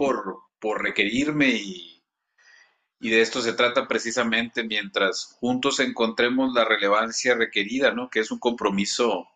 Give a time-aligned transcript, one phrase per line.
[0.00, 2.02] por, por requerirme y,
[3.00, 8.08] y de esto se trata precisamente mientras juntos encontremos la relevancia requerida, ¿no?
[8.08, 9.28] Que es un compromiso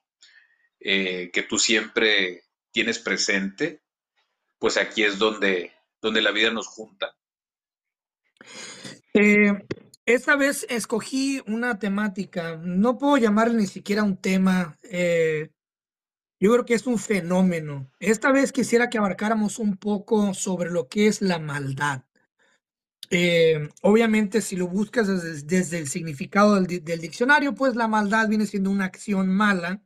[0.81, 3.83] eh, que tú siempre tienes presente,
[4.59, 7.15] pues aquí es donde, donde la vida nos junta.
[9.13, 9.53] Eh,
[10.07, 15.51] esta vez escogí una temática, no puedo llamarle ni siquiera un tema, eh,
[16.45, 17.91] yo creo que es un fenómeno.
[18.01, 22.05] Esta vez quisiera que abarcáramos un poco sobre lo que es la maldad.
[23.09, 25.07] Eh, obviamente, si lo buscas
[25.47, 29.83] desde, el significado del, del, diccionario, pues la maldad viene siendo una acción mala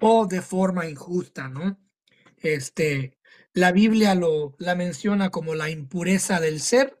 [0.00, 1.78] o de forma injusta, ¿no?
[2.38, 3.18] Este,
[3.52, 6.98] la Biblia lo, la menciona como la impureza del ser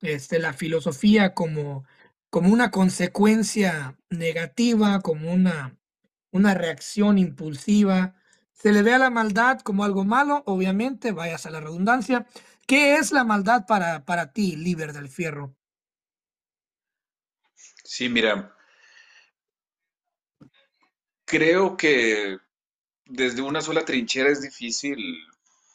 [0.00, 1.84] este, la filosofía como,
[2.30, 5.76] como una consecuencia negativa, como una,
[6.34, 8.16] una reacción impulsiva.
[8.52, 12.26] Se le ve a la maldad como algo malo, obviamente, vayas a la redundancia.
[12.66, 15.54] ¿Qué es la maldad para, para ti, líder del fierro?
[17.84, 18.52] Sí, mira,
[21.24, 22.38] creo que
[23.04, 24.98] desde una sola trinchera es difícil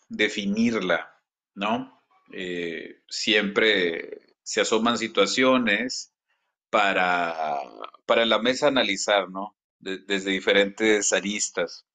[0.10, 1.22] definirla,
[1.56, 2.04] ¿no?
[2.34, 6.12] Eh, siempre se asoman situaciones
[6.70, 7.60] para,
[8.06, 9.56] para la mesa analizar, ¿no?
[9.80, 11.86] Desde diferentes aristas.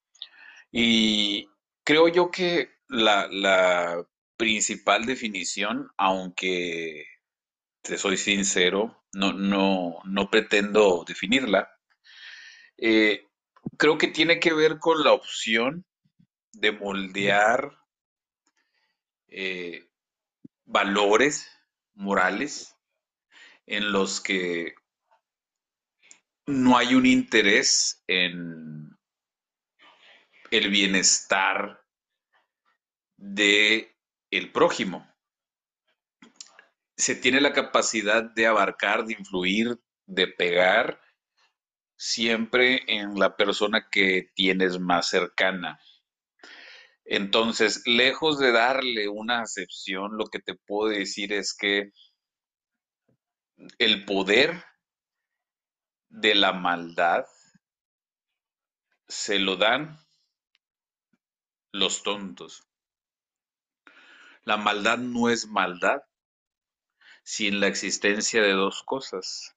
[0.72, 1.48] Y
[1.84, 4.04] creo yo que la, la
[4.36, 7.06] principal definición, aunque
[7.82, 11.68] te soy sincero, no, no, no pretendo definirla,
[12.76, 13.26] eh,
[13.78, 15.84] creo que tiene que ver con la opción
[16.52, 17.78] de moldear
[19.28, 19.88] eh,
[20.64, 21.50] valores
[21.94, 22.76] morales
[23.66, 24.74] en los que
[26.46, 28.90] no hay un interés en
[30.50, 31.82] el bienestar
[33.16, 33.96] de
[34.30, 35.08] el prójimo.
[36.96, 41.00] Se tiene la capacidad de abarcar, de influir, de pegar
[41.96, 45.80] siempre en la persona que tienes más cercana.
[47.04, 51.92] Entonces, lejos de darle una acepción, lo que te puedo decir es que
[53.78, 54.64] el poder
[56.14, 57.26] de la maldad
[59.08, 59.98] se lo dan
[61.72, 62.68] los tontos.
[64.44, 66.02] La maldad no es maldad
[67.24, 69.56] sin la existencia de dos cosas.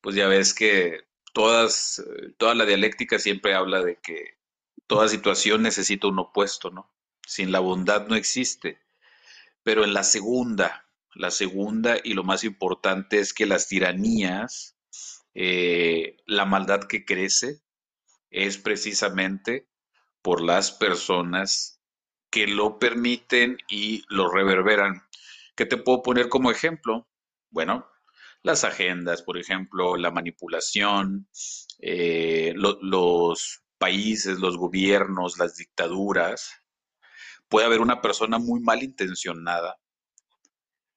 [0.00, 2.02] Pues ya ves que todas,
[2.38, 4.38] toda la dialéctica siempre habla de que
[4.86, 6.90] toda situación necesita un opuesto, ¿no?
[7.26, 8.80] Sin la bondad no existe.
[9.62, 14.78] Pero en la segunda, la segunda y lo más importante es que las tiranías,
[15.34, 17.62] eh, la maldad que crece,
[18.30, 19.68] es precisamente
[20.22, 21.80] por las personas
[22.30, 25.02] que lo permiten y lo reverberan.
[25.54, 27.08] ¿Qué te puedo poner como ejemplo?
[27.50, 27.86] Bueno,
[28.42, 31.28] las agendas, por ejemplo, la manipulación,
[31.78, 36.62] eh, los países, los gobiernos, las dictaduras,
[37.48, 39.78] puede haber una persona muy mal intencionada,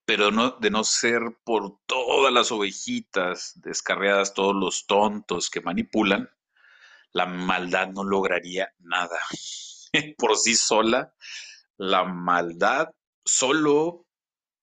[0.05, 6.29] pero de no ser por todas las ovejitas descarriadas, todos los tontos que manipulan,
[7.11, 9.19] la maldad no lograría nada.
[10.17, 11.13] por sí sola,
[11.77, 12.89] la maldad
[13.25, 14.05] solo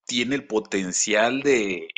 [0.06, 1.88] tiene el potencial de,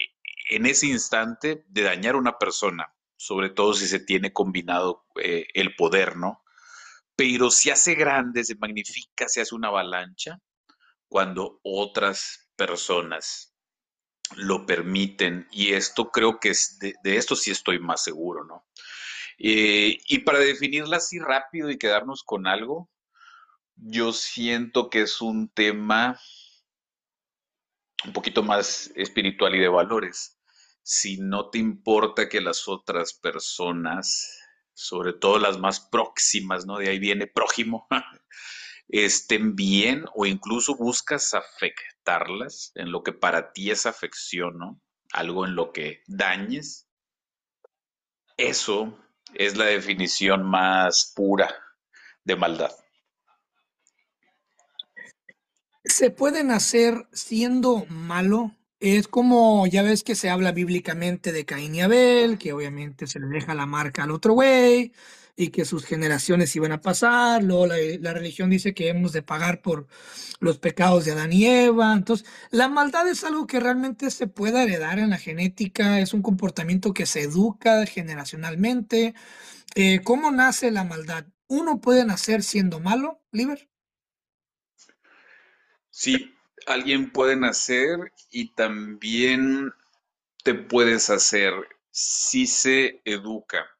[0.50, 2.94] en ese instante, de dañar a una persona
[3.24, 6.42] sobre todo si se tiene combinado eh, el poder, ¿no?
[7.16, 10.40] Pero se hace grande, se magnifica, se hace una avalancha
[11.08, 13.54] cuando otras personas
[14.36, 18.66] lo permiten y esto creo que es de, esto sí estoy más seguro, ¿no?
[19.38, 22.90] Eh, y para definirla así rápido y quedarnos con algo,
[23.76, 26.18] yo siento que es un tema
[28.04, 30.38] un poquito más espiritual y de valores
[30.84, 34.38] si no te importa que las otras personas,
[34.74, 36.76] sobre todo las más próximas, ¿no?
[36.76, 37.88] De ahí viene prójimo,
[38.88, 41.32] estén bien o incluso buscas
[42.74, 44.80] en lo que para ti es afección, ¿no?
[45.12, 46.88] Algo en lo que dañes.
[48.36, 48.98] Eso
[49.34, 51.54] es la definición más pura
[52.24, 52.72] de maldad.
[55.84, 61.74] ¿Se pueden hacer siendo malo es como, ya ves que se habla bíblicamente de Caín
[61.74, 64.92] y Abel, que obviamente se le deja la marca al otro güey
[65.36, 67.42] y que sus generaciones iban a pasar.
[67.42, 69.86] Luego la, religión dice que hemos de pagar por
[70.40, 71.92] los pecados de Adán y Eva.
[71.92, 76.22] Entonces, la maldad es algo que realmente se puede heredar en la genética, es un
[76.22, 79.14] comportamiento que se educa generacionalmente.
[79.74, 81.26] Eh, ¿Cómo nace la maldad?
[81.46, 83.68] ¿Uno puede nacer siendo malo, Liber?
[85.90, 86.34] Sí,
[86.66, 89.72] alguien puede nacer y también
[90.42, 91.52] te puedes hacer
[91.90, 93.73] si se educa.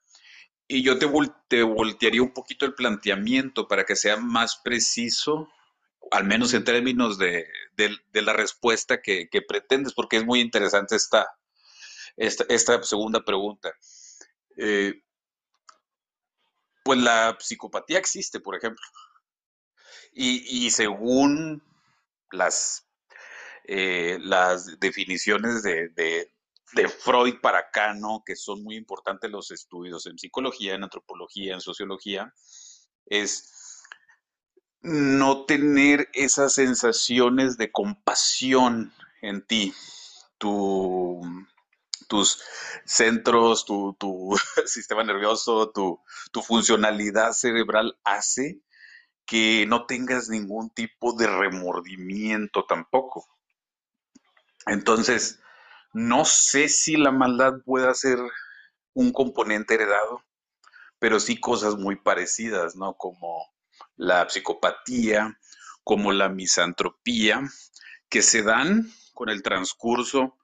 [0.67, 1.07] Y yo te,
[1.49, 5.49] te voltearía un poquito el planteamiento para que sea más preciso,
[6.11, 7.47] al menos en términos de,
[8.13, 11.29] la respuesta que, pretendes, porque es muy interesante esta,
[12.17, 13.75] esta, segunda pregunta.
[14.57, 15.03] Eh,
[16.83, 18.85] pues la psicopatía existe, por ejemplo.
[20.13, 21.63] Y, según
[22.31, 22.87] las,
[23.65, 26.34] eh, las definiciones de, de
[26.89, 28.23] Freud para acá, ¿no?
[28.25, 32.33] Que son muy importantes los estudios en psicología, en antropología, en sociología,
[33.07, 33.83] es
[34.83, 39.75] no tener esas sensaciones de compasión en ti.
[42.09, 42.43] tus
[42.85, 46.01] centros, tu, sistema nervioso, tu,
[46.33, 48.61] tu funcionalidad cerebral hace
[49.27, 53.27] que no tengas ningún tipo de remordimiento tampoco.
[54.67, 55.41] Entonces,
[55.95, 58.19] no sé si la maldad pueda ser
[58.95, 60.25] un componente heredado,
[60.99, 62.95] pero sí cosas muy parecidas, ¿no?
[62.95, 63.47] Como
[63.95, 65.39] la psicopatía,
[65.85, 67.43] como la misantropía,
[68.09, 70.37] que se dan con el transcurso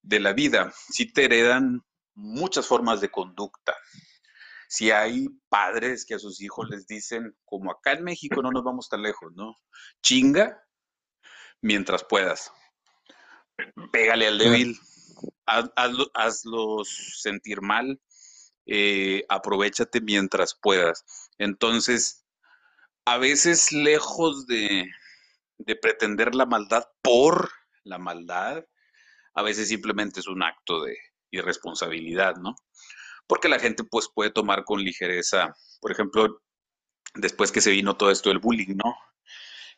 [0.00, 0.72] de la vida.
[0.90, 1.84] Sí te heredan
[2.14, 3.74] muchas formas de conducta.
[4.66, 8.64] Si hay padres que a sus hijos les dicen, como acá en México no nos
[8.64, 9.56] vamos tan lejos, ¿no?
[10.00, 10.58] Chinga
[11.60, 12.50] mientras puedas
[13.92, 14.78] pégale al débil,
[15.46, 16.88] hazlos
[17.20, 18.00] sentir mal,
[18.66, 21.04] eh, aprovechate mientras puedas.
[21.38, 22.24] Entonces,
[23.04, 24.90] a veces lejos de,
[25.58, 27.50] de pretender la maldad por
[27.84, 28.64] la maldad,
[29.34, 30.96] a veces simplemente es un acto de
[31.30, 32.54] irresponsabilidad, ¿no?
[33.26, 36.42] Porque la gente pues puede tomar con ligereza, por ejemplo,
[37.14, 38.96] después que se vino todo esto del bullying, ¿no?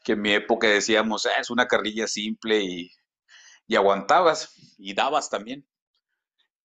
[0.05, 2.91] Que en mi época decíamos, ah, es una carrilla simple y
[3.69, 5.65] y aguantabas y dabas también.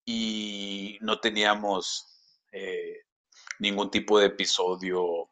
[0.06, 2.08] Y no teníamos
[2.52, 3.04] eh,
[3.60, 5.30] ningún tipo de episodio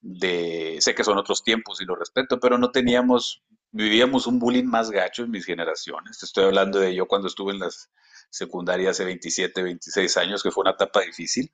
[0.00, 4.64] de, sé que son otros tiempos y lo respeto, pero no teníamos, vivíamos un bullying
[4.64, 6.22] más gacho en mis generaciones.
[6.22, 7.90] Estoy hablando de yo cuando estuve en las
[8.30, 11.52] secundarias hace 27, 26 años, que fue una etapa difícil.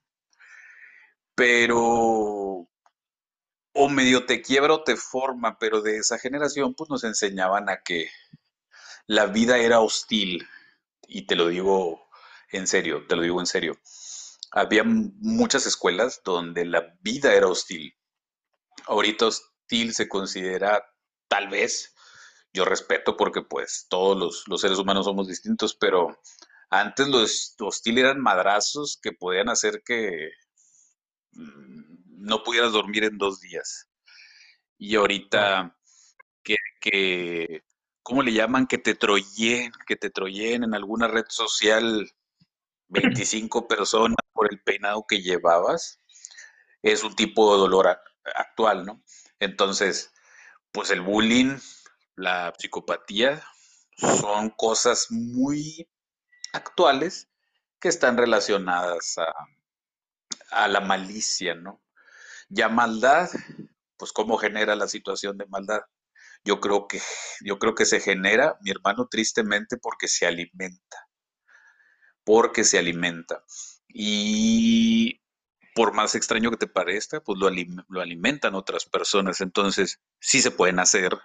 [1.35, 2.69] Pero
[3.73, 7.83] o medio te quiebra o te forma, pero de esa generación pues nos enseñaban a
[7.83, 8.11] que
[9.09, 10.47] la vida era hostil,
[11.09, 12.09] y te lo digo
[12.51, 13.79] en serio, te lo digo en serio.
[14.53, 17.95] Había muchas escuelas donde la vida era hostil.
[18.87, 20.85] Ahorita hostil se considera
[21.27, 21.95] tal vez,
[22.53, 26.21] yo respeto porque pues todos los, seres humanos somos distintos, pero
[26.69, 30.33] antes los hostil eran madrazos que podían hacer que
[31.33, 33.89] mm, no pudieras dormir en dos días.
[34.77, 35.79] Y ahorita
[36.43, 37.63] que, que
[38.09, 38.67] ¿cómo le llaman?
[38.67, 42.11] Que te troyen, que te troyen en alguna red social
[42.89, 46.01] 25 personas por el peinado que llevabas,
[46.83, 48.01] es un tipo de dolor
[48.35, 49.03] actual, ¿no?
[49.41, 50.11] Entonces,
[50.73, 51.59] pues el bullying,
[52.17, 53.43] la psicopatía,
[53.99, 55.87] son cosas muy
[56.55, 57.29] actuales
[57.79, 59.35] que están relacionadas a,
[60.51, 61.83] a la malicia, ¿no?
[62.49, 63.29] Ya maldad,
[63.99, 65.83] pues cómo genera la situación de maldad
[66.49, 67.01] yo creo que,
[67.45, 71.07] yo creo que se genera, mi hermano, tristemente porque se alimenta,
[72.25, 73.45] porque se alimenta.
[73.89, 75.21] Y
[75.75, 77.51] por más extraño que te parezca, pues lo,
[77.89, 79.43] lo alimentan otras personas.
[79.43, 81.19] Entonces, sí se pueden hacer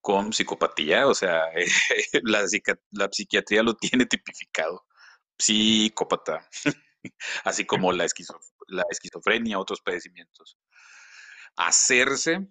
[0.00, 1.42] con psicopatía, o sea,
[2.22, 2.46] la,
[2.92, 4.86] la psiquiatría lo tiene tipificado,
[5.38, 6.48] psicópata,
[7.44, 8.06] así como la,
[8.68, 10.56] la esquizofrenia, otros padecimientos.
[11.56, 12.48] Hacerse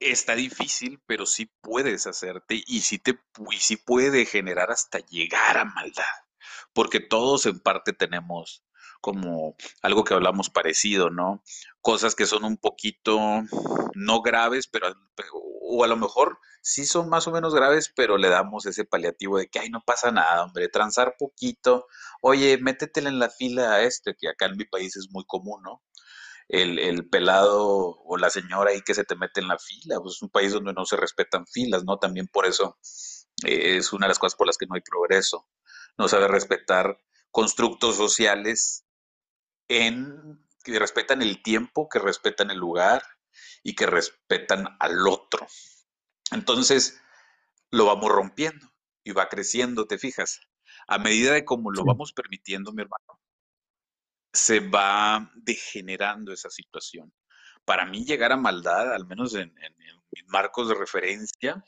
[0.00, 3.18] Está difícil, pero sí puedes hacerte y sí, te,
[3.50, 6.04] y sí puede generar hasta llegar a maldad,
[6.74, 8.62] porque todos en parte tenemos
[9.00, 11.42] como algo que hablamos parecido, ¿no?
[11.80, 13.18] Cosas que son un poquito
[13.94, 14.94] no graves, pero,
[15.62, 19.38] o a lo mejor sí son más o menos graves, pero le damos ese paliativo
[19.38, 21.86] de que, ay, no pasa nada, hombre, transar poquito,
[22.20, 25.62] oye, métetele en la fila a este, que acá en mi país es muy común,
[25.62, 25.82] ¿no?
[26.48, 30.00] El, pelado o la señora ahí que se te mete en la fila.
[30.00, 31.98] Pues es un país donde no se respetan filas, ¿no?
[31.98, 32.78] También por eso
[33.44, 35.48] eh, es una de las cosas por las que no hay progreso.
[35.98, 36.98] No sabe respetar
[37.30, 38.86] constructos sociales
[39.68, 43.02] en que respetan el tiempo, que respetan el lugar
[43.62, 45.46] y que respetan al otro.
[46.32, 47.00] Entonces,
[47.70, 48.66] lo vamos rompiendo
[49.04, 50.40] y va creciendo, te fijas.
[50.88, 53.15] A medida de cómo lo vamos permitiendo, mi hermano,
[54.36, 57.12] se va degenerando esa situación.
[57.64, 59.52] para mí llegar a maldad, al menos en,
[60.12, 61.64] mis marcos de referencia,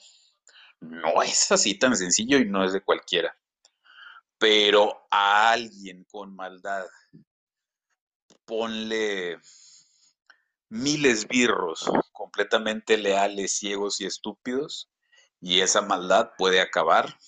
[0.80, 3.36] no es así tan sencillo y no es de cualquiera.
[4.38, 6.86] Pero a alguien con maldad,
[8.44, 9.40] ponle
[10.68, 14.88] miles birros completamente leales, ciegos y estúpidos,
[15.40, 17.18] y esa maldad puede acabar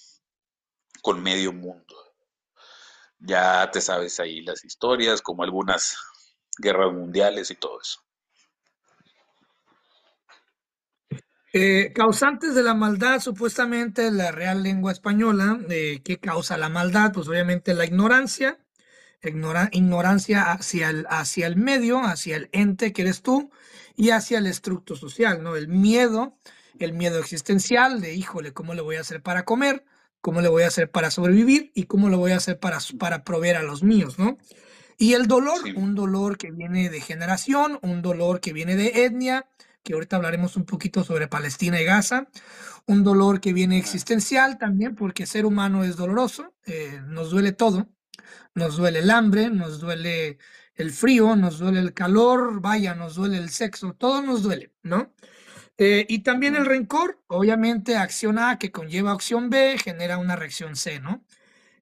[1.02, 1.99] con medio mundo.
[3.20, 5.96] Ya te sabes ahí las historias, como algunas
[6.58, 8.00] guerras mundiales y todo eso.
[11.52, 17.12] Eh, causantes de la maldad, supuestamente la Real Lengua Española, eh, ¿qué causa la maldad?
[17.12, 18.60] Pues obviamente la ignorancia,
[19.20, 23.50] ignora, ignorancia hacia el, hacia el medio, hacia el ente que eres tú
[23.96, 25.56] y hacia el estructo social, ¿no?
[25.56, 26.38] El miedo,
[26.78, 29.84] el miedo existencial de, híjole, ¿cómo le voy a hacer para comer?
[30.20, 31.72] ¿Cómo le voy a hacer para sobrevivir?
[31.74, 34.38] ¿Y cómo le voy a hacer para, para proveer a los míos, ¿no?
[34.98, 39.06] Y el dolor, Sí, un dolor que viene de generación, un dolor que viene de
[39.06, 39.46] etnia,
[39.82, 42.28] que ahorita hablaremos un poquito sobre Palestina y Gaza,
[42.86, 47.88] un dolor que viene existencial también, porque ser humano es doloroso, eh, nos duele todo,
[48.54, 50.38] nos duele el hambre, nos duele
[50.74, 55.14] el frío, nos duele el calor, vaya, nos duele el sexo, todo nos duele, ¿no?
[55.82, 60.76] Eh, y también el rencor, obviamente acción A que conlleva acción B genera una reacción
[60.76, 61.24] C, ¿no?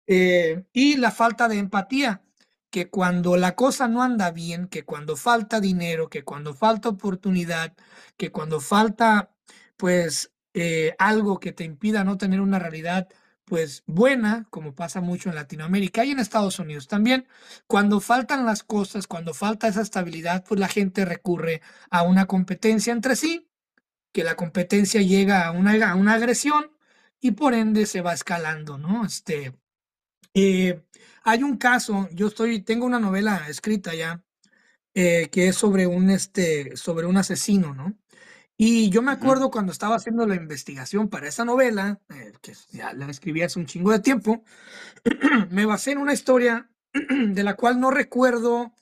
[0.06, 2.22] Eh, y la falta de empatía,
[2.70, 7.74] que cuando la cosa no anda bien, que cuando falta dinero, que cuando falta oportunidad,
[8.16, 9.32] que cuando falta,
[9.76, 13.08] pues, eh, algo que te impida no tener una realidad,
[13.46, 17.26] pues, buena, como pasa mucho en Latinoamérica y en Estados Unidos también,
[17.66, 22.92] cuando faltan las cosas, cuando falta esa estabilidad, pues la gente recurre a una competencia
[22.92, 23.47] entre sí,
[24.18, 26.72] que la competencia llega a una, a una agresión
[27.20, 29.06] y por ende se va escalando, ¿no?
[29.06, 29.54] Este,
[30.34, 30.82] eh,
[31.22, 34.24] hay un caso, yo estoy, tengo una novela escrita ya,
[34.92, 37.96] eh, que es sobre un, este, sobre un asesino, ¿no?
[38.56, 42.92] Y yo me acuerdo cuando estaba haciendo la investigación para esa novela, eh, que ya
[42.94, 44.42] la escribí hace un chingo de tiempo,
[45.50, 48.74] me basé en una historia de la cual no recuerdo,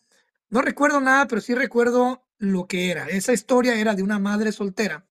[0.48, 3.06] no recuerdo nada, pero sí recuerdo lo que era.
[3.08, 5.05] Esa historia era de una madre soltera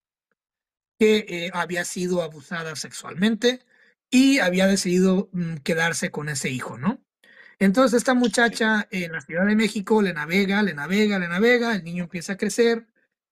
[1.00, 3.60] que eh, había sido abusada sexualmente
[4.10, 7.02] y había decidido mm, quedarse con ese hijo, ¿no?
[7.60, 11.84] Entonces esta muchacha en la Ciudad de México le navega, le navega, le navega, el
[11.84, 12.88] niño empieza a crecer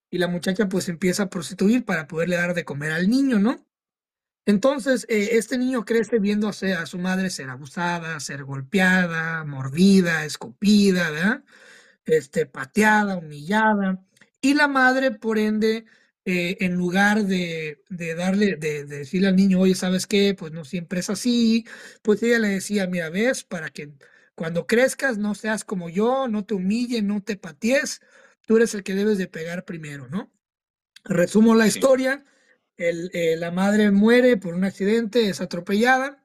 [0.10, 3.66] y la muchacha pues empieza a prostituir para poderle dar de comer al niño, ¿no?
[4.46, 11.12] Entonces eh, este niño crece viendo a, su madre ser abusada, ser golpeada, mordida, escupida,
[11.12, 11.44] ¿verdad?
[12.06, 14.04] este, pateada, humillada,
[14.42, 15.86] y la madre, por ende,
[16.26, 20.34] eh, en lugar de, de darle, de, de decirle al niño, oye, ¿sabes qué?
[20.36, 21.66] Pues no siempre es así,
[22.02, 23.94] pues ella le decía, mira, ves, para que
[24.36, 28.02] cuando crezcas no seas como yo, no te humilles, no te patees,
[28.48, 30.32] tú eres el que debes de pegar primero, ¿no?
[31.06, 32.26] Resumo la sí, historia,
[32.78, 36.24] el, eh, la madre muere por un accidente, es atropellada,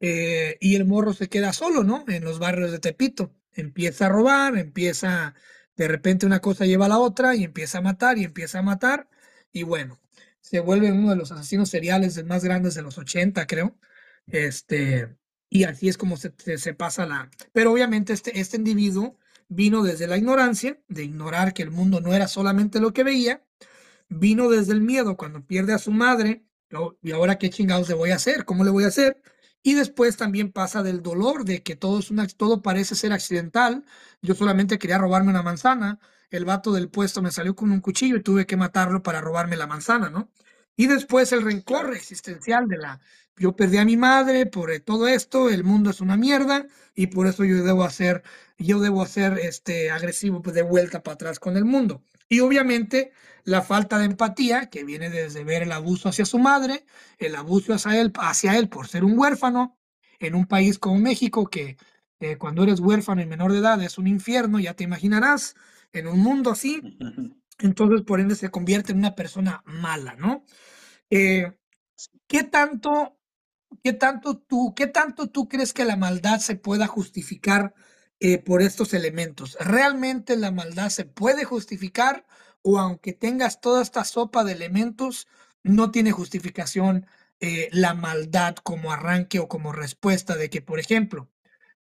[0.00, 2.04] eh, y el morro se queda solo, ¿no?
[2.08, 3.34] En los barrios de Tepito.
[3.52, 5.34] Empieza a robar, empieza,
[5.76, 8.62] de repente una cosa lleva a la otra y empieza a matar y empieza a
[8.62, 9.08] matar.
[9.52, 9.98] Y bueno,
[10.40, 13.76] se vuelve uno de los asesinos seriales más grandes de los 80, creo.
[14.26, 15.16] Este,
[15.50, 17.30] y así es como se, se, pasa la...
[17.52, 22.14] Pero obviamente este, este individuo vino desde la ignorancia, de ignorar que el mundo no
[22.14, 23.44] era solamente lo que veía,
[24.08, 26.96] vino desde el miedo cuando pierde a su madre, ¿no?
[27.02, 29.22] y ahora qué chingados le voy a hacer, cómo le voy a hacer,
[29.62, 33.84] y después también pasa del dolor de que todo, es una, todo parece ser accidental,
[34.22, 35.98] yo solamente quería robarme una manzana,
[36.30, 39.56] el vato del puesto me salió con un cuchillo y tuve que matarlo para robarme
[39.56, 40.30] la manzana, ¿no?
[40.76, 43.00] Y después el rencor existencial de la,
[43.36, 47.08] yo perdí a mi madre por eh, todo esto, el mundo es una mierda y
[47.08, 48.22] por eso yo debo hacer,
[48.58, 52.02] yo debo hacer este agresivo pues, de vuelta para atrás con el mundo.
[52.28, 53.12] Y obviamente
[53.44, 56.84] la falta de empatía, que viene desde ver el abuso hacia su madre,
[57.18, 59.78] el abuso hacia él, hacia él por ser un huérfano,
[60.18, 61.76] en un país como México, que
[62.20, 65.54] eh, cuando eres huérfano y menor de edad es un infierno, ya te imaginarás,
[65.92, 66.80] en un mundo así,
[67.58, 70.44] entonces por ende se convierte en una persona mala, ¿no?
[71.10, 71.52] Eh,
[72.28, 73.18] ¿qué tanto
[73.82, 77.74] ¿Qué tanto tú, qué tanto tú crees que la maldad se pueda justificar
[78.20, 79.56] eh, por estos elementos?
[79.60, 82.26] ¿Realmente la maldad se puede justificar
[82.62, 85.28] o aunque tengas toda esta sopa de elementos,
[85.62, 87.06] no tiene justificación
[87.40, 91.30] eh, la maldad como arranque o como respuesta de que, por ejemplo,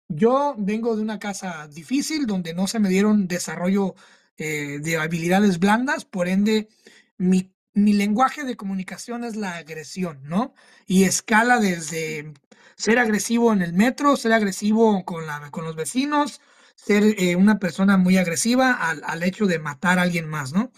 [0.08, 3.96] yo vengo de una casa difícil donde no se me dieron desarrollo
[4.38, 6.70] eh, de habilidades blandas, por ende,
[7.18, 10.54] mi, mi lenguaje de comunicación es la agresión, ¿no?
[10.86, 12.34] Y escala desde
[12.76, 16.42] ser agresivo en el metro, ser agresivo con, la, con los vecinos,
[16.76, 20.72] ser eh, una persona muy agresiva al, al hecho de matar a alguien más, ¿no?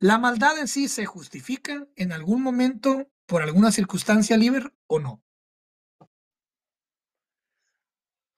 [0.00, 5.22] ¿La maldad en sí se justifica en algún momento por alguna circunstancia libre o no?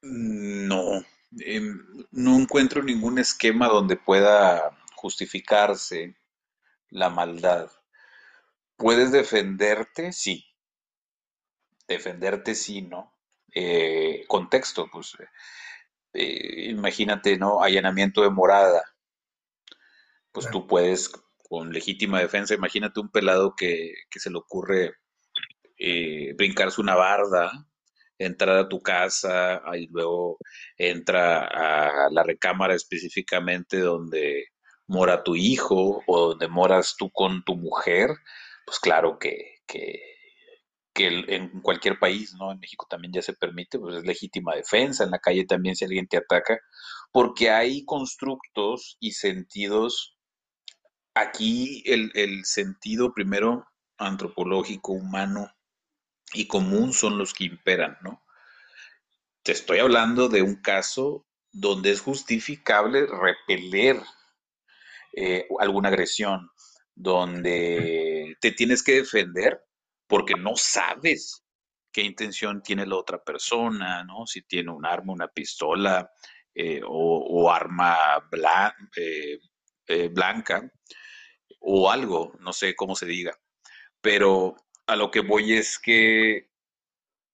[0.04, 1.04] No,
[1.40, 1.80] em,
[2.12, 6.16] no encuentro ningún esquema donde pueda justificarse
[6.90, 7.70] la maldad.
[8.76, 10.12] ¿Puedes defenderte?
[10.12, 10.44] Sí.
[11.88, 13.14] Defenderte sí, ¿no?
[13.54, 15.16] Eh, contexto, pues
[16.14, 17.62] eh, imagínate, ¿no?
[17.62, 18.82] Allanamiento de morada.
[20.32, 20.60] Pues Claro.
[20.60, 21.08] tú puedes,
[21.48, 24.94] con legítima defensa, imagínate un pelado que, que se le ocurre
[25.78, 27.52] eh, brincarse una barda,
[28.26, 30.38] entrar a tu casa, y luego
[30.76, 34.46] entra a la recámara específicamente donde
[34.86, 38.10] mora tu hijo o donde moras tú con tu mujer,
[38.66, 40.00] pues claro que, que,
[40.96, 42.52] en cualquier país, ¿no?
[42.52, 45.84] En México también ya se permite, pues es legítima defensa, en la calle también si
[45.84, 46.60] alguien te ataca,
[47.12, 50.16] porque hay constructos y sentidos,
[51.14, 53.66] aquí el, el sentido primero
[53.98, 55.53] antropológico, humano,
[56.34, 58.22] y común son los que imperan, ¿no?
[59.42, 64.00] Te estoy hablando de un caso donde es justificable repeler
[65.12, 66.50] eh, alguna agresión,
[66.94, 69.64] donde te tienes que defender
[70.06, 71.44] porque no sabes
[71.92, 74.26] qué intención tiene la otra persona, ¿no?
[74.26, 76.10] Si tiene un arma, una pistola
[76.54, 77.96] eh, o, o, arma
[78.30, 79.38] blan eh,
[79.86, 80.70] eh, blanca
[81.60, 83.36] o algo, no sé cómo se diga,
[84.00, 86.50] pero a lo que voy es que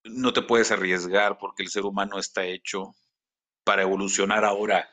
[0.04, 2.95] no te puedes arriesgar porque el ser humano está hecho
[3.64, 4.88] para evolucionar ahora.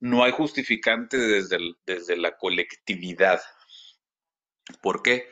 [0.00, 3.40] No hay justificante desde, desde la colectividad.
[4.82, 5.28] ¿Por qué?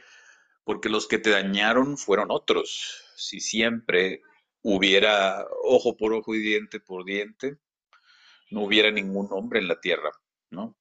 [0.65, 3.05] Porque los que te dañaron fueron otros.
[3.17, 4.23] Si siempre
[4.63, 7.59] hubiera ojo por ojo y diente por diente,
[8.51, 10.11] no hubiera ningún hombre en la tierra,
[10.51, 10.77] ¿no?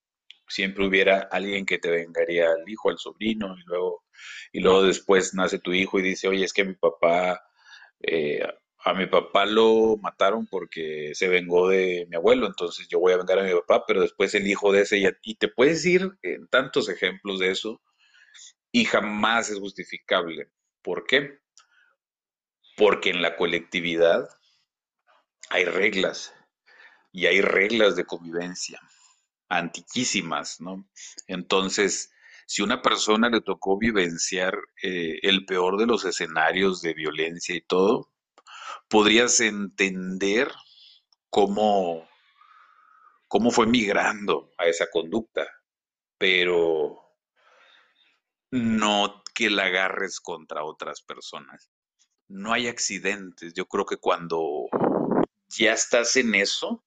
[0.47, 4.03] Siempre hubiera alguien que te vengaría al hijo, al sobrino, y luego,
[4.51, 7.41] y luego después nace tu hijo y dice, oye, es que mi papá
[8.01, 8.41] eh,
[8.85, 13.17] a mi papá lo mataron porque se vengó de mi abuelo, entonces yo voy a
[13.17, 16.09] vengar a mi papá, pero después el hijo de ese, ya, y te puedes ir
[16.21, 17.81] en tantos ejemplos de eso,
[18.71, 20.49] y jamás es justificable.
[20.81, 21.39] ¿Por qué?
[22.77, 24.29] Porque en la colectividad
[25.49, 26.33] hay reglas,
[27.11, 28.79] y hay reglas de convivencia,
[29.49, 30.87] antiquísimas, ¿no?
[31.27, 32.11] Entonces,
[32.49, 37.61] si una persona le tocó vivenciar eh, el peor de los escenarios de violencia y
[37.61, 38.11] todo,
[38.87, 40.51] podrías entender
[41.29, 42.09] cómo,
[43.27, 45.45] cómo fue migrando a esa conducta,
[46.17, 46.99] pero
[48.49, 51.69] no que la agarres contra otras personas.
[52.29, 53.53] No hay accidentes.
[53.53, 54.65] Yo creo que cuando
[55.49, 56.83] ya estás en eso,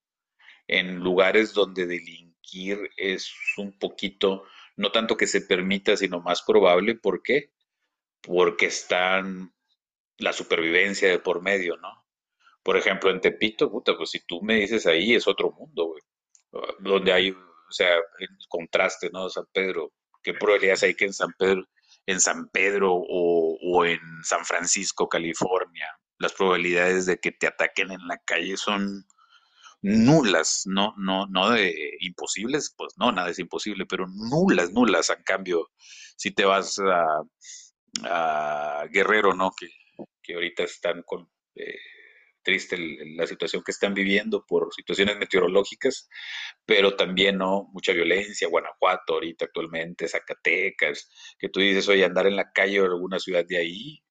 [0.67, 4.43] en lugares donde delinquir es un poquito,
[4.83, 6.97] no tanto que se permita, sino más probable.
[6.97, 7.53] ¿Por qué?
[8.21, 9.55] Porque están
[10.19, 12.05] la supervivencia de por medio, ¿no?
[12.65, 16.03] Por ejemplo, en Tepito, puta, pues si tú me dices ahí es otro mundo, güey.
[16.81, 19.29] Donde hay, o sea, el contraste, ¿no?
[19.31, 21.65] San Pedro, ¿qué probabilidades hay que en San Pedro,
[22.07, 25.87] en San Pedro o, o en San Francisco, California,
[26.19, 29.07] las probabilidades de que te ataquen en la calle son
[29.83, 35.11] nulas, no, no, no de imposibles, pues no, nada es imposible, pero nulas, nulas.
[35.11, 35.71] En cambio,
[36.17, 37.23] si te vas a,
[38.05, 39.51] a Guerrero, ¿no?
[39.59, 39.69] Que,
[40.23, 41.77] que ahorita están con eh,
[42.43, 42.77] triste
[43.17, 46.09] la situación que están viviendo por situaciones meteorológicas,
[46.65, 52.37] pero también no mucha violencia, Guanajuato ahorita actualmente, Zacatecas, que tú dices, oye, andar en
[52.37, 54.03] la calle o alguna ciudad de ahí,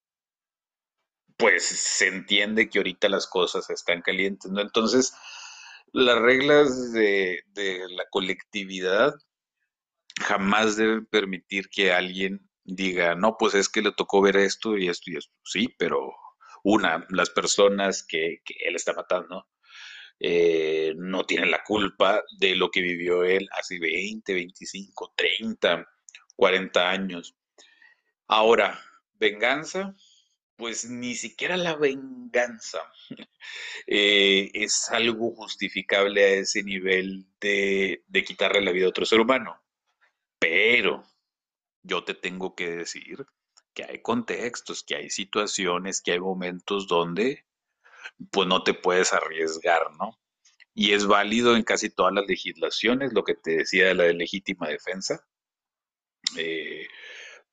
[1.38, 4.62] pues se entiende que ahorita las cosas están calientes, ¿no?
[4.62, 5.14] Entonces,
[5.94, 9.14] las reglas de, de la colectividad
[10.22, 14.88] jamás deben permitir que alguien diga, no, pues es que le tocó ver esto y
[14.88, 15.34] esto y esto.
[15.44, 16.14] Sí, pero
[16.64, 19.48] una, las personas que, él está matando
[20.20, 25.88] eh, no tienen la culpa de lo que vivió él hace 20, 25, 30,
[26.36, 27.36] 40 años.
[28.28, 28.80] Ahora,
[29.14, 29.96] venganza,
[30.62, 32.78] pues ni siquiera la venganza
[33.88, 39.60] eh, es algo justificable a ese nivel de, quitarle la vida a otro ser humano.
[40.38, 41.04] Pero
[41.82, 43.26] yo te tengo que decir
[43.74, 47.44] que hay contextos, que hay situaciones, que hay momentos donde
[48.30, 50.20] pues no te puedes arriesgar, ¿no?
[50.76, 54.68] Y es válido en casi todas las legislaciones, lo que te decía de la legítima
[54.68, 55.26] defensa,
[56.38, 56.88] eh,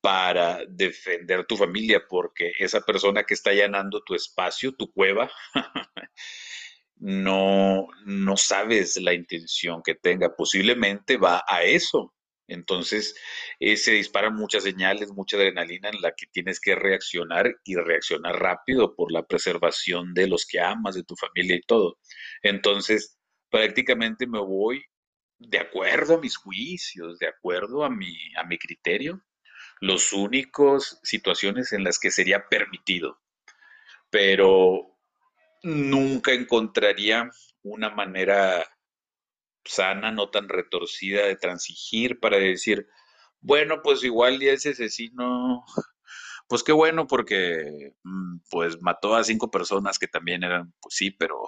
[0.00, 5.30] para defender tu familia, porque esa persona que está allanando tu espacio, tu cueva,
[6.96, 12.14] no, no sabes la intención que tenga, posiblemente va a eso.
[12.48, 13.14] Entonces,
[13.60, 18.40] eh, se disparan muchas señales, mucha adrenalina en la que tienes que reaccionar y reaccionar
[18.40, 21.98] rápido por la preservación de los que amas, de tu familia y todo.
[22.42, 23.18] Entonces,
[23.50, 24.82] prácticamente me voy
[25.38, 29.22] de acuerdo a mis juicios, de acuerdo a mi, a mi criterio,
[29.80, 33.20] los únicos situaciones en las que sería permitido,
[34.10, 34.98] pero
[35.62, 37.30] nunca encontraría
[37.62, 38.66] una manera
[39.64, 42.88] sana, no tan retorcida de transigir para decir,
[43.40, 45.64] bueno, pues igual y ese asesino,
[46.48, 51.10] pues qué bueno porque mm, pues mató a cinco personas que también eran, pues sí,
[51.10, 51.38] pero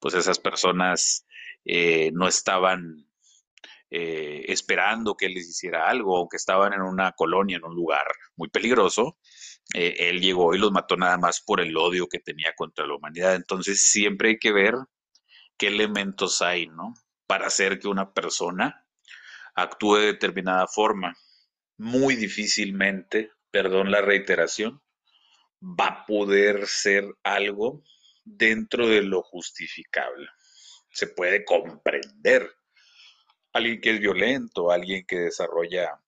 [0.00, 1.26] pues esas personas
[1.64, 3.08] eh, no estaban
[3.96, 8.04] eh, esperando que él les hiciera algo, aunque estaban en una colonia, en un lugar
[8.34, 9.18] muy peligroso,
[9.72, 12.96] eh, él llegó y los mató nada más por el odio que tenía contra la
[12.96, 13.36] humanidad.
[13.36, 14.74] Entonces siempre hay que ver
[15.56, 16.94] qué elementos hay, ¿no?
[17.28, 18.84] Para hacer que una persona
[19.54, 21.16] actúe de determinada forma.
[21.78, 24.82] Muy difícilmente, perdón la reiteración,
[25.62, 27.84] va a poder ser algo
[28.24, 30.26] dentro de lo justificable.
[30.90, 32.50] Se puede comprender.
[33.54, 35.98] Alguien que es violento, alguien que desarrolla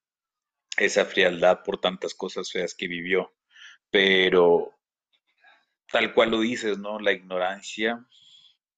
[0.76, 3.34] esa frialdad por tantas cosas feas que vivió,
[3.90, 4.74] pero
[5.90, 6.98] tal cual lo dices, ¿no?
[6.98, 8.04] La ignorancia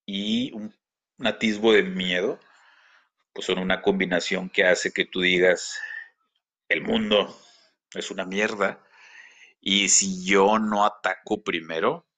[0.05, 0.73] y un,
[1.21, 2.39] atisbo de miedo,
[3.33, 5.77] pues son una combinación que hace que tú digas,
[6.69, 7.37] el mundo
[7.93, 8.81] es una mierda,
[9.59, 12.08] y si yo no ataco primero,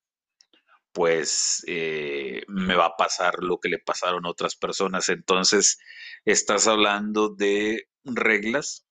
[0.93, 5.09] pues eh, me va a pasar lo que le pasaron a otras personas.
[5.09, 5.79] Entonces,
[6.25, 8.85] estás hablando de reglas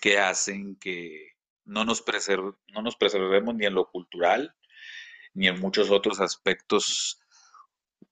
[0.00, 1.32] que hacen que
[1.64, 4.54] no nos, preserv no nos preservemos ni en lo cultural,
[5.32, 7.20] ni en muchos otros aspectos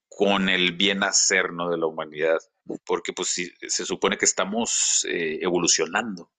[0.09, 1.71] con el bien hacer ¿no?
[1.71, 2.39] de la humanidad,
[2.85, 6.31] porque pues si, se supone que estamos eh, evolucionando,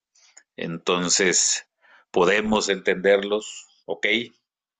[0.55, 1.67] entonces
[2.11, 4.07] podemos entenderlos, ok,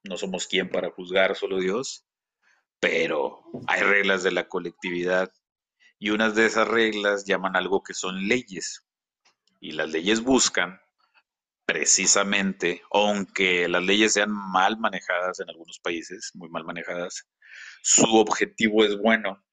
[0.03, 2.05] no somos quien para juzgar, solo Dios,
[2.79, 5.31] pero hay reglas de la colectividad
[5.99, 8.85] y unas de esas reglas llaman algo que son leyes
[9.61, 10.79] y las leyes buscan
[11.65, 17.29] precisamente, aunque las leyes sean mal manejadas en algunos países, muy mal manejadas,
[17.81, 19.43] su objetivo es bueno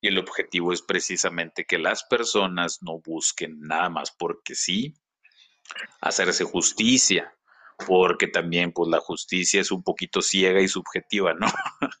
[0.00, 4.94] y el objetivo es precisamente que las personas no busquen nada más porque sí
[6.00, 7.33] hacerse justicia,
[7.86, 11.46] porque también pues la justicia es un poquito ciega y subjetiva, ¿no?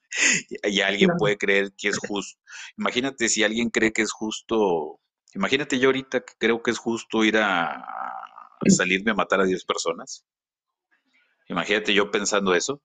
[0.64, 1.18] y alguien Claro.
[1.18, 2.40] puede creer que es justo.
[2.78, 5.00] Imagínate si alguien cree que es justo,
[5.34, 8.20] imagínate yo ahorita que creo que es justo ir a, a
[8.68, 10.24] salirme a matar a 10 personas.
[11.48, 12.82] Imagínate yo pensando eso.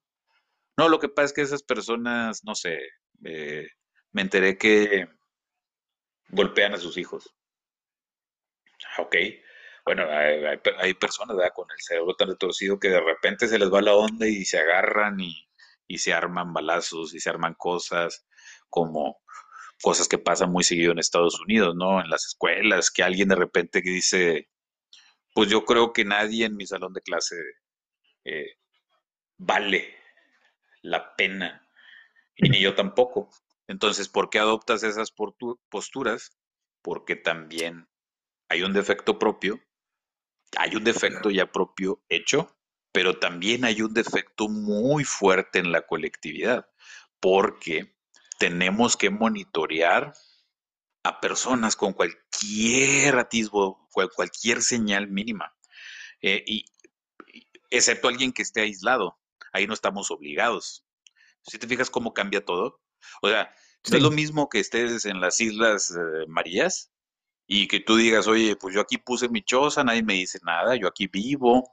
[0.77, 2.79] No, lo que pasa es que esas personas, no sé,
[3.25, 3.67] eh,
[4.11, 5.07] me enteré que
[6.29, 7.35] golpean a sus hijos.
[8.97, 9.15] Ah, Ok,
[9.85, 13.59] bueno, hay, hay pe- hay personas, con el cerebro tan retorcido que de repente se
[13.59, 15.45] les va la onda y se agarran y,
[15.97, 18.25] se arman balazos y se arman cosas
[18.69, 19.21] como
[19.81, 22.01] cosas que pasan muy seguido en Estados Unidos, ¿no?
[22.01, 24.49] En las escuelas, que alguien de repente dice,
[25.33, 27.35] pues yo creo que nadie en mi salón de clase
[28.25, 28.47] eh,
[29.37, 29.95] vale
[30.81, 31.67] la pena
[32.35, 33.29] y ni yo tampoco.
[33.67, 35.11] Entonces, ¿por qué adoptas esas
[35.69, 36.37] posturas?
[36.83, 37.89] Porque también
[38.49, 39.61] hay un defecto propio
[40.57, 42.55] hay un defecto ya propio hecho,
[42.91, 46.69] pero también hay un defecto muy fuerte en la colectividad,
[47.19, 47.95] porque
[48.39, 50.13] tenemos que monitorear
[51.03, 55.55] a personas con cualquier atisbo, cual- cualquier señal mínima,
[56.21, 56.65] eh, y,
[57.69, 59.19] excepto alguien que esté aislado.
[59.53, 60.85] Ahí no estamos obligados.
[61.43, 62.81] Si te fijas cómo cambia todo,
[63.21, 63.53] o sea,
[63.89, 66.91] no es lo mismo que estés en las Islas eh, Marías
[67.49, 70.77] y que tú digas, oye, pues yo aquí puse mi choza, nadie me dice nada,
[70.77, 71.71] yo aquí vivo,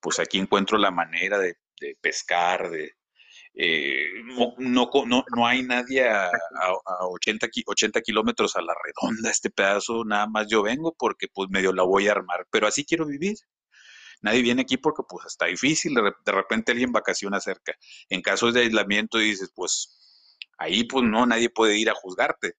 [0.00, 2.92] pues aquí encuentro la manera de, de pescar, de...
[3.54, 6.30] eh, no, no, no, no hay nadie a, a,
[6.86, 11.28] a 80, ki- 80 kilómetros a la redonda este pedazo, nada más yo vengo porque
[11.32, 13.36] pues medio la voy a armar, pero así quiero vivir.
[14.22, 17.74] Nadie viene aquí porque pues está difícil, de repente alguien vacaciona cerca.
[18.08, 19.96] En casos de aislamiento dices, pues
[20.58, 22.54] ahí pues no, nadie puede ir a juzgarte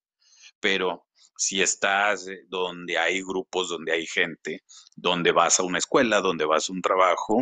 [0.61, 1.07] pero
[1.39, 4.63] si estás eh, donde hay grupos, donde hay gente,
[4.97, 7.41] donde vas a una escuela, donde vas a un trabajo,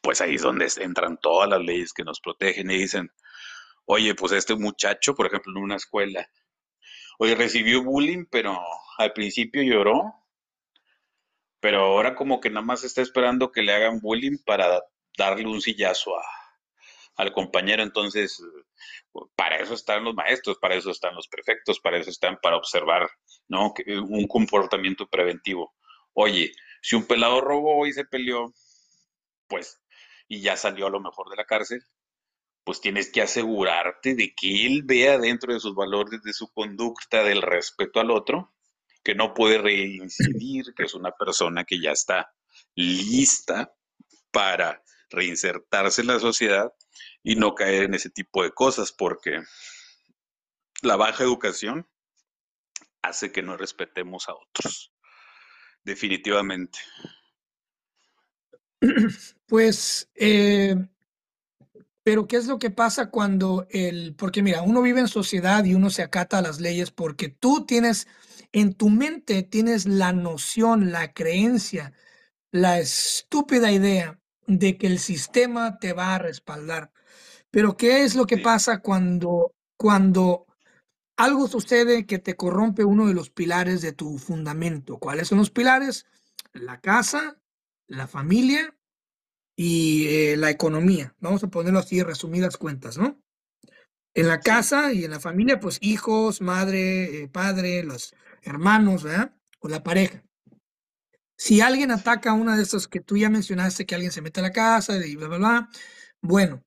[0.00, 3.10] pues ahí es donde entran todas las leyes que nos protegen y dicen,
[3.84, 6.30] oye, pues este muchacho, por ejemplo, en una escuela,
[7.18, 8.60] oye, recibió bullying, pero
[8.98, 10.14] al principio lloró,
[11.58, 14.80] pero ahora como que nada más está esperando que le hagan bullying para
[15.18, 16.22] darle un sillazo a,
[17.16, 18.40] al compañero, entonces
[19.36, 23.08] Para eso están los maestros, para eso están los prefectos, para eso están para observar,
[23.48, 23.72] ¿no?
[23.86, 25.74] Un comportamiento preventivo.
[26.12, 28.52] Oye, si un pelado robó y se peleó,
[29.48, 29.80] pues,
[30.28, 31.82] y ya salió a lo mejor de la cárcel,
[32.64, 37.24] pues tienes que asegurarte de que él vea dentro de sus valores, de su conducta,
[37.24, 38.54] del respeto al otro,
[39.02, 42.32] que no puede reincidir, que es una persona que ya está
[42.74, 43.74] lista
[44.30, 46.72] para reinsertarse en la sociedad
[47.22, 49.42] y no caer en ese tipo de cosas, porque
[50.82, 51.88] la baja educación
[53.02, 54.92] hace que no respetemos a otros,
[55.84, 56.78] definitivamente.
[59.46, 60.76] Pues, eh,
[62.04, 65.74] pero ¿qué es lo que pasa cuando el, porque mira, uno vive en sociedad y
[65.74, 68.06] uno se acata a las leyes porque tú tienes,
[68.52, 71.92] en tu mente tienes la noción, la creencia,
[72.52, 74.19] la estúpida idea
[74.58, 76.92] de que el sistema te va a respaldar.
[77.50, 80.46] Pero ¿qué es lo que pasa cuando, cuando
[81.16, 84.98] algo sucede que te corrompe uno de los pilares de tu fundamento?
[84.98, 86.06] ¿Cuáles son los pilares?
[86.52, 87.40] La casa,
[87.86, 88.76] la familia
[89.56, 91.14] y eh, la economía.
[91.20, 93.20] Vamos a ponerlo así, resumidas cuentas, ¿no?
[94.14, 99.34] En la casa y en la familia, pues hijos, madre, eh, padre, los hermanos, ¿verdad?
[99.60, 100.24] O la pareja.
[101.40, 104.42] Si alguien ataca una de esas que tú ya mencionaste, que alguien se mete a
[104.42, 105.70] la casa y bla, bla, bla,
[106.20, 106.62] bueno,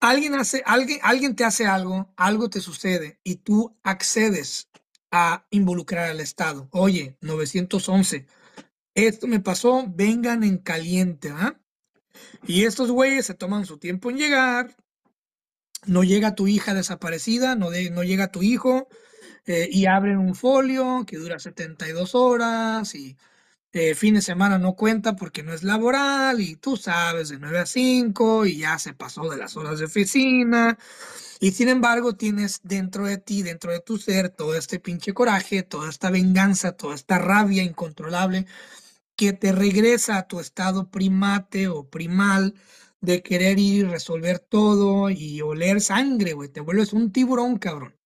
[0.00, 4.70] alguien, hace, alguien, alguien te hace algo, algo te sucede y tú accedes
[5.10, 6.70] a involucrar al Estado.
[6.72, 8.24] Oye, 911,
[8.94, 11.60] esto me pasó, vengan en caliente, ¿ah?
[12.46, 14.74] Y estos güeyes se toman su tiempo en llegar,
[15.84, 18.88] no llega tu hija desaparecida, no, de, no llega tu hijo,
[19.44, 23.18] eh, y abren un folio que dura 72 horas y
[23.72, 27.60] eh, fin de semana no cuenta porque no es laboral y tú sabes, de 9
[27.60, 30.78] a 5 y ya se pasó de las horas de oficina.
[31.40, 35.62] Y sin embargo tienes dentro de ti, dentro de tu ser, todo este pinche coraje,
[35.62, 38.46] toda esta venganza, toda esta rabia incontrolable
[39.16, 42.54] que te regresa a tu estado primate o primal
[43.00, 46.48] de querer ir y resolver todo y oler sangre, güey.
[46.48, 47.96] Te vuelves un tiburón, cabrón.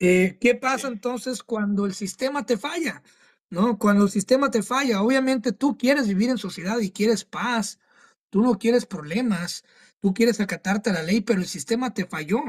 [0.00, 3.02] Eh, ¿Qué pasa entonces cuando el sistema te falla?
[3.54, 3.78] ¿No?
[3.78, 7.78] Cuando el sistema te falla, obviamente tú quieres vivir en sociedad y quieres paz,
[8.30, 9.64] tú no quieres problemas,
[10.00, 12.42] tú quieres acatarte a la ley, pero el sistema te falló.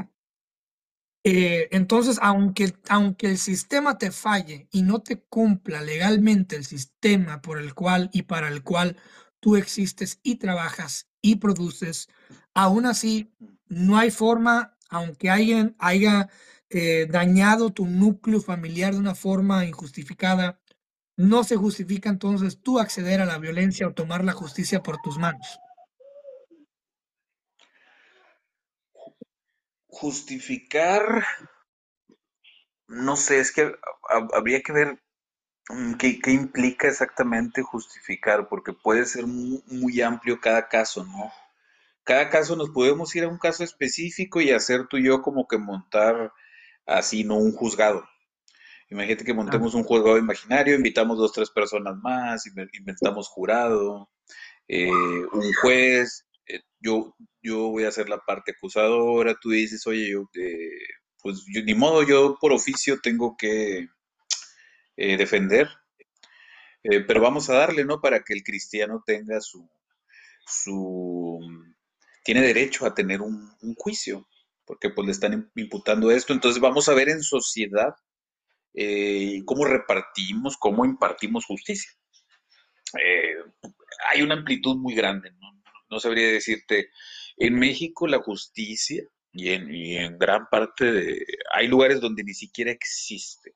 [1.24, 7.40] Eh, entonces, aunque, aunque el sistema te falle y no te cumpla legalmente el sistema
[7.40, 8.96] por el cual y para el cual
[9.40, 12.08] tú existes y trabajas y produces,
[12.54, 13.32] aún así
[13.68, 16.28] no hay forma, aunque alguien haya
[16.70, 20.60] eh, dañado tu núcleo familiar de una forma injustificada,
[21.16, 25.18] no se justifica entonces tú acceder a la violencia o tomar la justicia por tus
[25.18, 25.58] manos.
[29.86, 31.24] Justificar,
[32.86, 33.74] no sé, es que
[34.34, 35.02] habría que ver
[35.70, 41.32] mm, qué, implica exactamente justificar, porque puede ser muy, amplio cada caso, ¿no?
[42.04, 45.48] Cada caso nos podemos ir a un caso específico y hacer tú y yo como
[45.48, 46.32] que montar
[46.84, 48.06] así, no un juzgado.
[48.88, 54.10] Imagínate que montemos un juego imaginario, invitamos dos, tres personas más, inventamos jurado,
[54.68, 60.10] eh, un juez, eh, yo, yo voy a hacer la parte acusadora, tú dices, oye,
[60.10, 60.70] yo, eh,
[61.20, 63.88] pues ni modo, yo por oficio tengo que
[64.96, 65.68] defender,
[66.82, 68.00] pero vamos a darle, ¿no?
[68.00, 69.68] Para que el cristiano tenga su,
[70.46, 71.40] su,
[72.24, 74.26] tiene derecho a tener un, un juicio,
[74.64, 77.96] porque pues le están imputando esto, entonces vamos a ver en sociedad
[78.76, 81.90] eh, cómo repartimos, cómo impartimos justicia.
[83.00, 83.36] Eh,
[84.12, 85.30] hay una amplitud muy grande,
[85.88, 85.98] ¿no?
[85.98, 86.90] sabría decirte,
[87.38, 91.24] en México la justicia y en, gran parte de...
[91.52, 93.54] Hay lugares donde ni siquiera existe.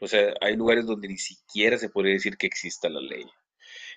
[0.00, 3.24] O sea, hay lugares donde ni siquiera se puede decir que exista la ley.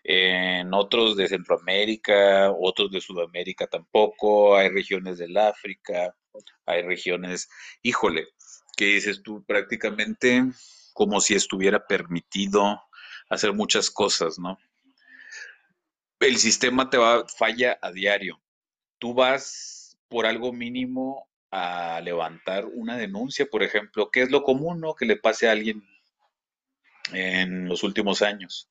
[0.04, 6.15] En otros de Centroamérica, otros de Sudamérica tampoco, hay regiones del África,
[6.65, 7.50] hay regiones,
[7.82, 8.28] híjole,
[8.77, 10.45] que dices tú prácticamente
[10.93, 12.81] como si estuviera permitido
[13.29, 14.57] hacer muchas cosas, ¿no?
[16.19, 18.41] El sistema te va, falla a diario.
[18.97, 24.79] Tú vas por algo mínimo a levantar una denuncia, por ejemplo, ¿qué es lo común,
[24.79, 24.95] ¿no?
[24.95, 25.83] Que le pase a alguien
[27.13, 28.69] en los últimos años.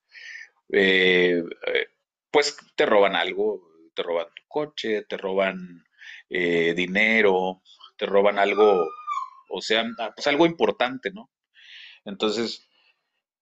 [0.73, 1.87] Eh, eh,
[2.31, 3.63] pues te roban algo,
[3.95, 5.85] te roban tu coche, te roban
[6.29, 7.63] eh, dinero,
[7.97, 8.89] te roban algo
[9.49, 11.31] o sea, ah, pues algo importante, ¿no?
[12.05, 12.69] Entonces,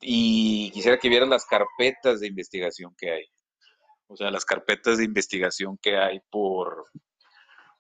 [0.00, 3.24] y quisiera que vieran las carpetas de investigación que hay.
[4.06, 6.84] O sea, las carpetas de investigación que hay por,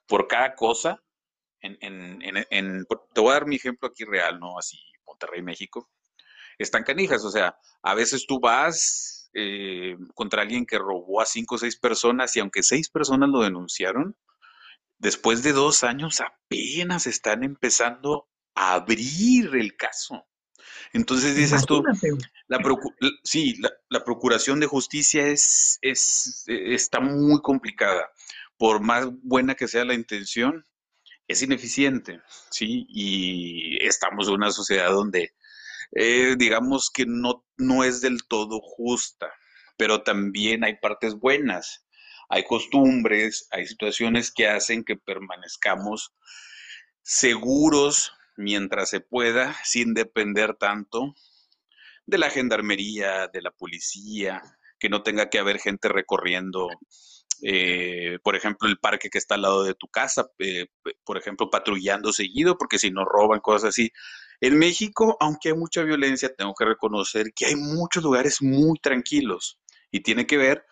[0.06, 1.02] por cada cosa,
[1.60, 4.58] te voy a dar mi ejemplo aquí real, ¿no?
[4.58, 5.90] Así, Monterrey, México,
[6.58, 11.56] están canijas, o sea, a veces tú vas eh, contra alguien que robó a cinco
[11.56, 14.16] o seis personas y aunque seis personas lo denunciaron,
[15.04, 20.26] después de dos años apenas están empezando a abrir el caso.
[20.94, 21.84] Entonces dices tú,
[22.48, 22.58] la,
[23.22, 28.10] sí, la, procuración de justicia es, es, está muy complicada.
[28.56, 30.64] Por más buena que sea la intención,
[31.28, 32.86] es ineficiente, ¿sí?
[32.88, 35.34] Y estamos en una sociedad donde,
[35.92, 39.30] eh, digamos que no, no es del todo justa,
[39.76, 41.83] pero también hay partes buenas.
[42.28, 46.12] Hay costumbres, hay situaciones que hacen que permanezcamos
[47.02, 51.14] seguros mientras se pueda, sin depender tanto
[52.06, 54.42] de la gendarmería, de la policía,
[54.78, 56.68] que no tenga que haber gente recorriendo,
[57.42, 60.26] eh, por ejemplo, el parque que está al lado de tu casa,
[61.04, 63.90] por ejemplo, patrullando seguido, porque si no roban cosas así.
[64.40, 69.58] En México, aunque hay mucha violencia, tengo que reconocer que hay muchos lugares muy tranquilos
[69.90, 70.64] y tiene que ver,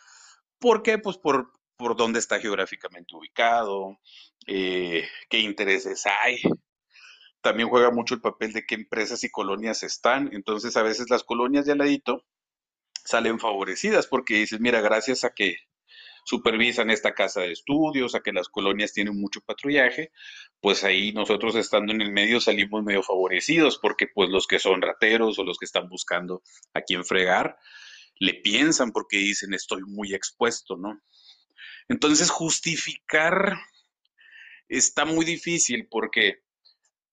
[0.62, 0.96] ¿por qué?
[0.96, 3.98] Pues por, por dónde está geográficamente ubicado,
[4.46, 6.40] eh, qué intereses hay,
[7.42, 10.30] también juega mucho el papel de qué empresas y colonias están.
[10.32, 12.00] Entonces, a veces las colonias de al
[13.04, 15.56] salen favorecidas porque dices, mira, gracias a que
[16.24, 20.12] supervisan esta casa de estudios, a que las colonias tienen mucho patrullaje,
[20.60, 24.82] pues ahí nosotros estando en el medio salimos medio favorecidos porque pues los que son
[24.82, 26.42] rateros o los que están buscando
[26.74, 27.58] a quién fregar,
[28.22, 31.00] le piensan porque dicen estoy muy expuesto, ¿no?
[31.88, 33.58] Entonces justificar
[34.68, 36.44] está muy difícil porque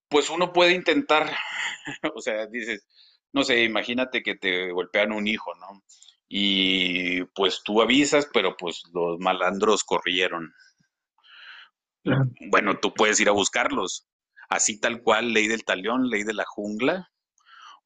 [0.08, 1.36] pues uno puede intentar,
[2.15, 2.86] o sea, dices,
[3.34, 5.84] no sé, imagínate que te golpean un hijo, ¿no?
[6.28, 10.54] Y pues tú avisas, pero pues los malandros corrieron.
[12.52, 14.08] Bueno, tú puedes ir a buscarlos,
[14.48, 17.12] así tal cual, ley del talión, ley de la jungla,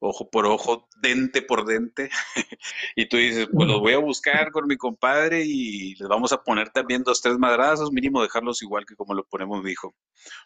[0.00, 2.10] ojo por ojo, dente por dente,
[2.96, 6.42] y tú dices, pues los voy a buscar con mi compadre y les vamos a
[6.42, 9.94] poner también dos, tres madrazos, mínimo dejarlos igual que como lo ponemos mi hijo.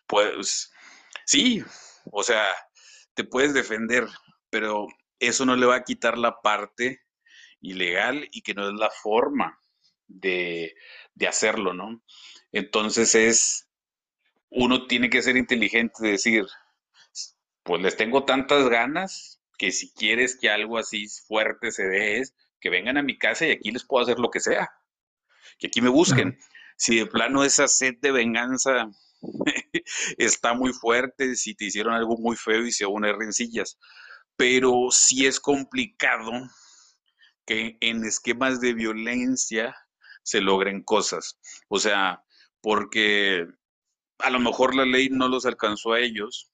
[0.07, 0.71] Pues
[1.29, 1.63] Sí,
[2.07, 2.43] o sea,
[3.13, 4.07] te puedes defender,
[4.49, 4.87] pero
[5.19, 7.03] eso no le va a quitar la parte
[7.61, 9.61] ilegal y que no es la forma
[10.07, 10.75] de,
[11.29, 12.03] hacerlo, ¿no?
[12.51, 13.69] Entonces es,
[14.49, 16.47] uno tiene que ser inteligente, decir,
[17.63, 22.35] pues les tengo tantas ganas que si quieres que algo así fuerte se dé es
[22.61, 24.71] que vengan a mi casa y aquí les puedo hacer lo que sea,
[25.59, 26.39] que aquí me busquen.
[26.77, 28.89] Si de plano esa sed de venganza
[30.17, 33.79] está muy fuerte, si te hicieron algo muy feo y se unen rencillas,
[34.37, 36.31] pero sí es complicado
[37.45, 39.75] que en esquemas de violencia
[40.23, 41.41] se logren cosas.
[41.69, 42.23] O sea,
[42.61, 43.47] porque
[44.19, 46.51] a lo mejor la ley no los alcanzó a ellos,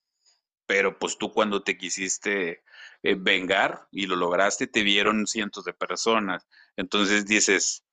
[0.67, 2.63] pero pues tú cuando te quisiste
[3.05, 6.49] eh, vengar y lo lograste, te vieron cientos de personas.
[6.75, 7.85] Entonces dices,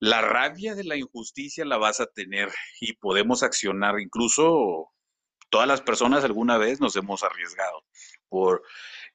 [0.00, 3.98] la rabia de la injusticia la vas a tener y podemos accionar.
[4.00, 4.92] Incluso
[5.48, 7.84] todas las personas alguna vez nos hemos arriesgado
[8.28, 8.62] por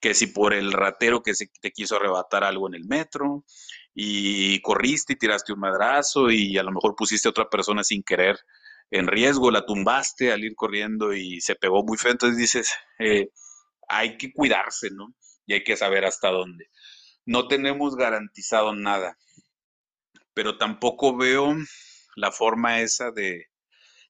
[0.01, 3.45] que si por el ratero que se te quiso arrebatar algo en el metro
[3.93, 8.01] y corriste y tiraste un madrazo y a lo mejor pusiste a otra persona sin
[8.01, 8.39] querer
[8.89, 13.29] en riesgo, la tumbaste al ir corriendo y se pegó muy feo, entonces dices, eh,
[13.89, 15.13] hay que cuidarse, ¿no?
[15.45, 16.69] Y hay que saber hasta dónde.
[17.25, 19.17] No tenemos garantizado nada
[20.39, 21.53] pero tampoco veo
[22.15, 23.47] la forma esa de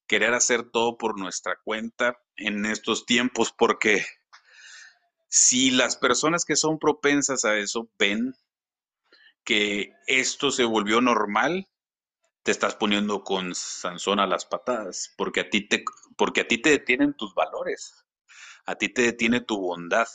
[0.06, 4.06] querer hacer todo por nuestra cuenta en estos tiempos, porque
[5.28, 8.32] si las personas que son propensas a eso ven
[9.42, 11.68] que esto se volvió normal,
[12.44, 15.82] te estás poniendo con Sansón a las patadas, porque a ti te,
[16.16, 18.04] porque a ti te detienen tus valores,
[18.66, 20.08] a ti te detiene tu bondad.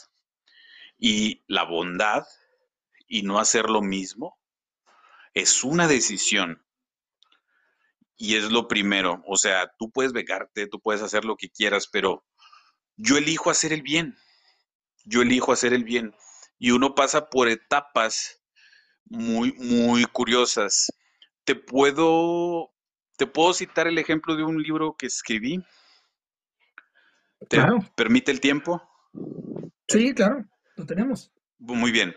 [0.98, 2.24] Y la bondad
[3.06, 4.38] y no hacer lo mismo
[5.34, 6.64] es una decisión.
[8.16, 9.22] Y es lo primero.
[9.26, 12.24] O sea, tú puedes vengarte, tú puedes hacer lo que quieras, pero
[12.96, 14.16] yo elijo hacer el bien.
[15.04, 16.14] Yo elijo hacer el bien.
[16.58, 18.42] Y uno pasa por etapas
[19.04, 20.90] muy, muy curiosas.
[21.44, 22.72] Te puedo,
[23.18, 25.62] te puedo citar el ejemplo de un libro que escribí.
[27.48, 27.58] ¿Te
[27.94, 28.82] permite el tiempo?
[29.88, 30.44] Sí, claro,
[30.76, 31.32] lo tenemos.
[31.58, 32.14] Muy bien.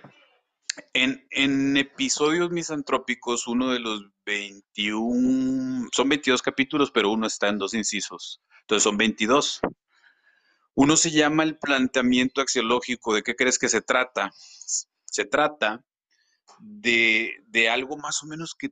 [0.94, 7.74] En, episodios misantrópicos, uno de los 21, son 22 capítulos, pero uno está en dos
[7.74, 8.42] incisos.
[8.62, 9.60] Entonces son 22.
[10.76, 13.14] Uno se llama el planteamiento axiológico.
[13.14, 14.32] ¿De qué crees que se trata?
[14.36, 15.84] Se trata
[16.60, 18.70] de, de algo más o menos que,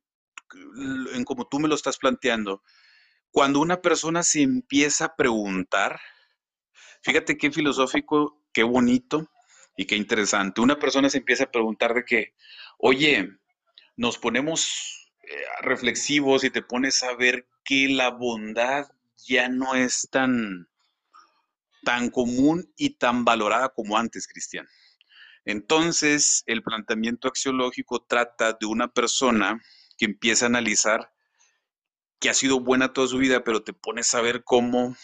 [1.13, 2.63] en como tú me lo estás planteando,
[3.31, 5.99] Cuando una persona se empieza a preguntar,
[7.01, 9.29] fíjate qué filosófico, qué bonito
[9.75, 10.61] y qué interesante.
[10.61, 12.33] Una persona se empieza a preguntar de que,
[12.77, 13.29] oye,
[13.95, 18.87] nos ponemos eh, reflexivos y te pones a ver que la bondad
[19.27, 20.67] ya no es tan,
[21.83, 24.67] tan común y tan valorada como antes, Cristian.
[25.45, 29.61] Entonces, el planteamiento axiológico trata de una persona
[29.97, 31.11] que empieza a analizar
[32.19, 34.95] que ha sido buena toda su vida, pero te pones a ver cómo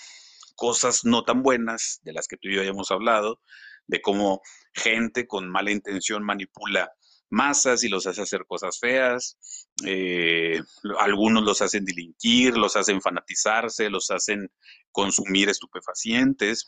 [0.55, 3.39] cosas no tan buenas, de las que tú y yo hayamos hablado,
[3.87, 4.41] de cómo
[4.73, 6.91] gente con mala intención manipula
[7.29, 9.37] masas y los hace hacer cosas feas,
[9.85, 10.61] eh,
[10.99, 14.51] algunos los hacen delinquir, los hacen fanatizarse, los hacen
[14.91, 16.67] consumir estupefacientes.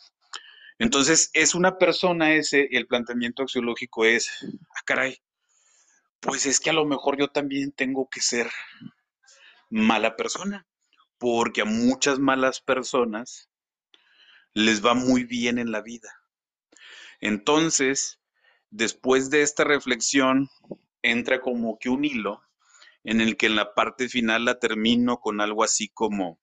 [0.79, 5.17] Entonces, es una persona ese, el planteamiento axiológico es, ah, caray,
[6.19, 8.49] pues es que a lo mejor yo también tengo que ser
[9.69, 10.65] mala persona,
[11.19, 13.49] porque a muchas malas personas
[14.55, 16.09] les va muy bien en la vida.
[17.19, 18.21] Entonces,
[18.71, 20.49] después de esta reflexión,
[21.01, 22.41] entra como que un hilo
[23.03, 26.39] en el que en la parte final la termino con algo así como,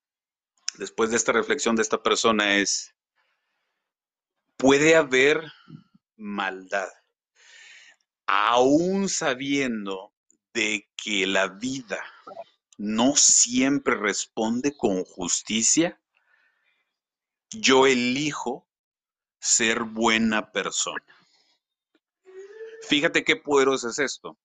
[0.79, 2.95] después de esta reflexión de esta persona es,
[4.57, 5.43] puede haber
[6.17, 6.89] maldad,
[8.27, 10.15] aún sabiendo
[10.53, 12.05] de que la vida
[12.77, 16.02] no siempre responde con justicia,
[17.53, 18.67] yo elijo
[19.41, 21.05] ser buena persona.
[22.89, 24.39] Fíjate qué poderoso es esto.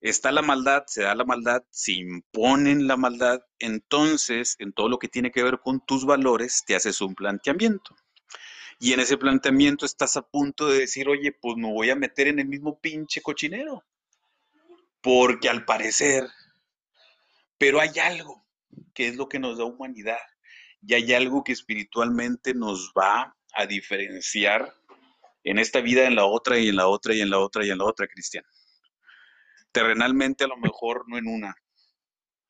[0.00, 4.98] Está la maldad, se da la maldad, se imponen la maldad, entonces en todo lo
[4.98, 7.96] que tiene que ver con tus valores te haces un planteamiento.
[8.78, 12.28] Y en ese planteamiento estás a punto de decir, oye, pues me voy a meter
[12.28, 13.84] en el mismo pinche cochinero.
[15.00, 16.28] Porque al parecer,
[17.56, 18.44] pero hay algo
[18.92, 20.18] que es lo que nos da humanidad.
[20.86, 24.72] Y hay algo que espiritualmente nos va a diferenciar
[25.42, 27.70] en esta vida, en la otra y en la otra y en la otra y
[27.70, 28.44] en la otra, Cristian.
[29.72, 31.56] Terrenalmente a lo mejor no en una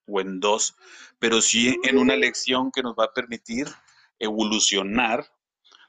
[0.07, 0.77] o en dos,
[1.19, 3.69] pero sí en una lección que nos va a permitir
[4.19, 5.27] evolucionar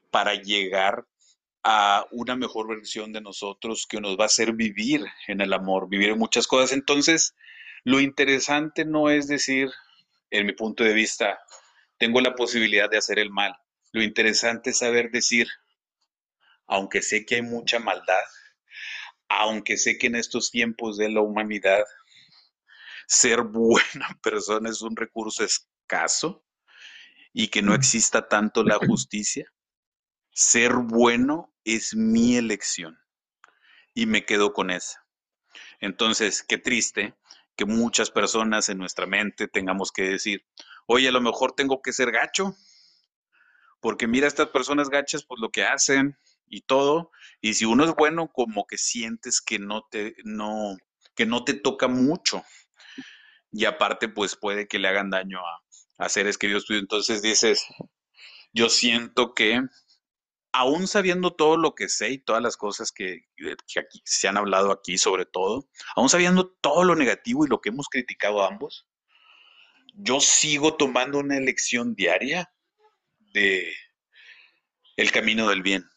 [0.10, 1.06] para llegar
[1.64, 5.90] a una mejor versión de nosotros que nos va a hacer vivir en el amor,
[5.90, 6.72] vivir en muchas cosas.
[6.72, 7.36] Entonces,
[7.84, 9.70] lo interesante no es decir,
[10.32, 11.40] en mi punto de vista,
[11.98, 13.56] tengo la posibilidad de hacer el mal.
[13.92, 15.48] Lo interesante es saber decir,
[16.68, 18.24] aunque sé que hay mucha maldad,
[19.30, 21.84] aunque sé que en estos tiempos de la humanidad
[23.08, 26.46] ser buena persona es un recurso escaso
[27.34, 29.52] y que no exista tanto la justicia,
[30.32, 33.00] ser bueno es mi elección
[33.94, 35.06] y me quedo con esa.
[35.80, 37.16] Entonces, qué triste
[37.56, 40.46] que muchas personas en nuestra mente tengamos que decir,
[40.88, 42.56] oye, a lo mejor tengo que ser gacho,
[43.80, 46.18] porque mira estas personas gachas, pues lo que hacen,
[46.50, 47.12] y todo.
[47.42, 50.78] Y si uno es bueno, como que sientes que no te, no,
[51.16, 52.44] que no te toca mucho.
[53.52, 56.82] Y aparte, pues puede que le hagan daño a, a seres queridos tuyos.
[56.82, 57.66] Entonces dices,
[58.54, 59.62] yo siento que
[60.52, 64.38] aún sabiendo todo lo que sé y todas las cosas que, que aquí, se han
[64.38, 68.48] hablado aquí sobre todo, aún sabiendo todo lo negativo y lo que hemos criticado a
[68.48, 68.88] ambos,
[70.00, 72.54] yo sigo tomando una elección diaria
[73.34, 73.74] de
[74.96, 75.90] el camino del bien.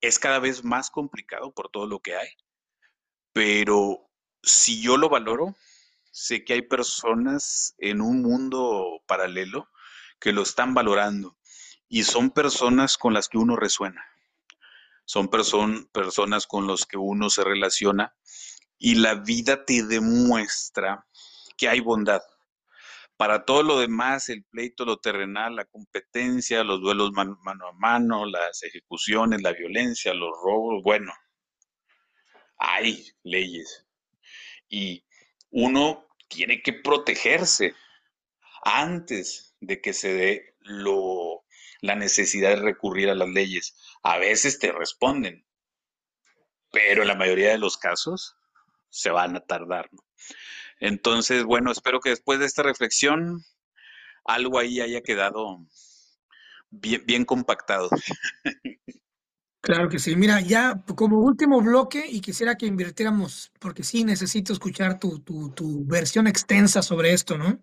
[0.00, 2.28] Es cada vez más complicado por todo lo que hay,
[3.32, 4.10] pero
[4.42, 5.56] si yo lo valoro,
[6.10, 9.70] sé que hay personas en un mundo paralelo
[10.20, 11.38] que lo están valorando
[11.88, 14.04] y son personas con las que uno resuena,
[15.06, 18.14] son personas con las que uno se relaciona
[18.76, 21.06] y la vida te demuestra
[21.62, 22.20] que hay bondad,
[23.16, 27.38] para todo lo demás, el pleito, lo terrenal, la competencia, los duelos mano,
[27.68, 31.12] a mano, las ejecuciones, la violencia, los robos, bueno,
[32.58, 33.86] hay leyes.
[34.68, 35.04] Y
[35.50, 37.76] uno tiene que protegerse
[38.64, 41.44] antes de que se dé lo,
[41.80, 43.76] la necesidad de recurrir a las leyes.
[44.02, 45.46] A veces te responden,
[46.72, 48.36] pero en la mayoría de los casos
[48.90, 49.88] se van a tardar.
[49.92, 50.02] ¿no?
[50.82, 53.40] Entonces, bueno, espero que después de esta reflexión
[54.24, 55.64] algo ahí haya quedado
[56.70, 57.88] bien, bien compactado.
[59.60, 60.16] Claro que sí.
[60.16, 65.50] Mira, ya como último bloque, y quisiera que invirtiéramos, porque sí necesito escuchar tu, tu,
[65.50, 67.60] tu versión extensa sobre esto, ¿no?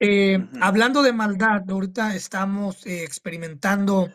[0.00, 0.58] Eh, uh -huh.
[0.62, 4.10] Hablando de maldad, ahorita estamos eh, experimentando,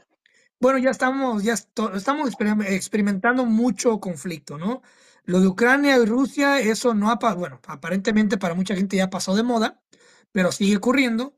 [0.59, 2.33] bueno, ya estamos, ya estamos
[2.65, 4.81] experimentando mucho conflicto, ¿no?
[5.25, 9.35] Lo de Ucrania y Rusia, eso no ha, bueno, aparentemente para mucha gente ya pasó
[9.35, 9.81] de moda,
[10.31, 11.35] pero sigue ocurriendo.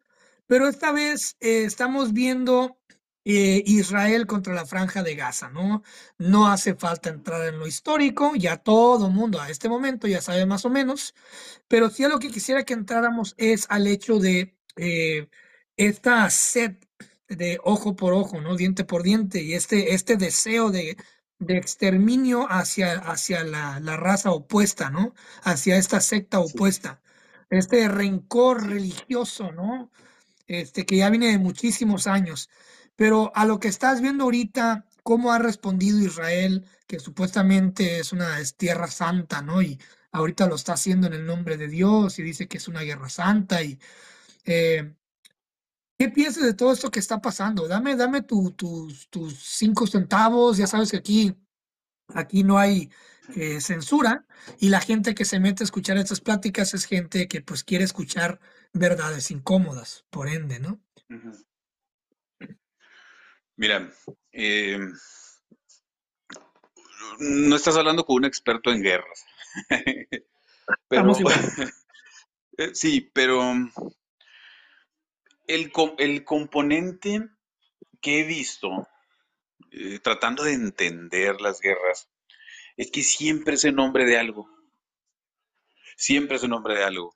[0.48, 2.80] Pero esta vez eh, estamos viendo
[3.26, 5.84] eh, Israel contra la Franja de Gaza, ¿no?
[6.20, 10.46] No hace falta entrar en lo histórico, ya todo mundo a este momento ya sabe
[10.46, 11.16] más o menos,
[11.68, 15.30] pero sí a lo que quisiera que entráramos es al hecho de eh,
[15.78, 16.78] esta sed
[17.28, 18.56] de ojo por ojo, ¿no?
[18.56, 20.98] Diente por diente, y este, este deseo de,
[21.40, 25.14] de exterminio hacia, hacia la, la raza opuesta, ¿no?
[25.44, 27.02] Hacia esta secta opuesta.
[27.50, 29.92] Este rencor religioso, ¿no?
[30.48, 32.50] Este, que ya viene de muchísimos años.
[32.96, 38.40] Pero a lo que estás viendo ahorita, cómo ha respondido Israel, que supuestamente es una
[38.40, 39.62] es tierra santa, ¿no?
[39.62, 39.80] Y
[40.12, 43.10] ahorita lo está haciendo en el nombre de Dios y dice que es una guerra
[43.10, 43.62] santa.
[43.64, 43.80] Y
[44.46, 44.96] eh,
[45.98, 47.68] ¿qué piensas de todo esto que está pasando?
[47.68, 50.58] Dame, dame tu- tus, tus cinco centavos.
[50.58, 51.36] Ya sabes que aquí,
[52.10, 52.90] aquí no hay
[53.36, 54.26] eh, censura
[54.60, 57.84] y la gente que se mete a escuchar estas pláticas es gente que pues quiere
[57.84, 58.40] escuchar
[58.74, 60.82] verdades incómodas, por ende, ¿no?
[63.58, 63.90] Mira,
[64.34, 64.80] eh,
[67.20, 69.26] no estás hablando con un experto en guerras,
[70.90, 71.14] pero
[72.58, 73.54] eh, sí, pero
[75.48, 77.30] el, el componente
[78.02, 78.88] que he visto
[79.72, 82.10] eh, tratando de entender las guerras
[82.78, 84.50] es que siempre es en nombre de algo,
[85.96, 87.16] siempre es en nombre de algo,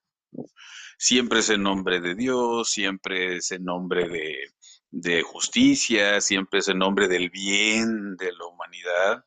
[0.98, 4.54] siempre es en nombre de Dios, siempre es en nombre de,
[4.92, 9.26] de justicia, siempre es en nombre del bien de la humanidad.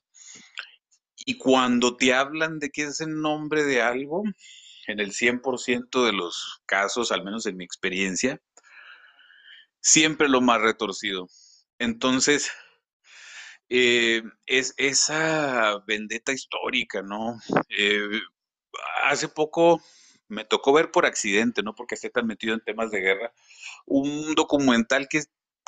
[1.24, 4.24] Y cuando te hablan de que es en nombre de algo,
[4.86, 8.40] en el 100% de los casos, al menos en mi experiencia,
[9.82, 11.28] siempre lo más retorcido.
[11.78, 12.50] Entonces,
[13.68, 17.38] eh, es esa vendetta histórica, ¿no?
[17.70, 18.20] Eh,
[19.04, 19.82] hace poco
[20.28, 23.32] me tocó ver por accidente, no porque esté tan metido en temas de guerra,
[23.86, 25.22] un documental que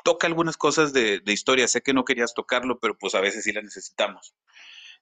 [0.04, 1.68] toca algunas cosas de, historia.
[1.68, 4.34] Sé que no querías tocarlo, pero pues a veces sí la necesitamos.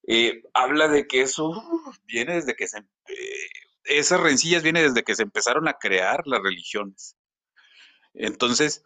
[0.07, 2.89] Eh, habla de que eso uh, viene desde que se, em-
[3.85, 7.17] esas rencillas viene desde que se empezaron a crear las religiones.
[8.15, 8.85] Entonces,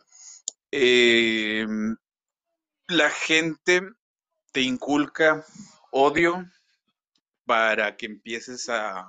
[0.73, 1.67] eh,
[2.89, 3.83] la gente
[4.53, 5.45] te inculca
[5.91, 6.45] odio
[7.45, 9.09] para que empieces a,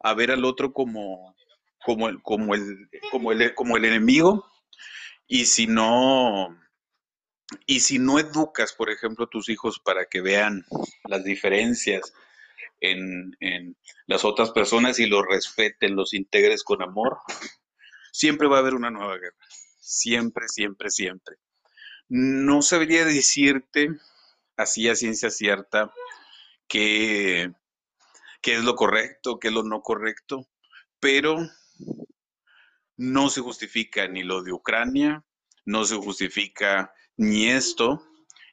[0.00, 1.34] a ver al otro como,
[1.84, 4.50] como, el, como, el, como, el, como el enemigo
[5.26, 6.56] y si no,
[7.66, 10.64] y si no educas, por ejemplo, a tus hijos para que vean
[11.04, 12.12] las diferencias
[12.80, 17.18] en, en, las otras personas y los respeten, los integres con amor,
[18.12, 19.36] siempre va a haber una nueva guerra.
[19.88, 21.36] Siempre, siempre, siempre.
[22.08, 23.90] No sabría decirte
[24.56, 25.92] así a ciencia cierta
[26.66, 27.52] qué,
[28.42, 30.48] es lo correcto, qué es lo no correcto,
[30.98, 31.36] pero
[32.96, 35.24] no se justifica ni lo de Ucrania,
[35.64, 38.04] no se justifica ni esto,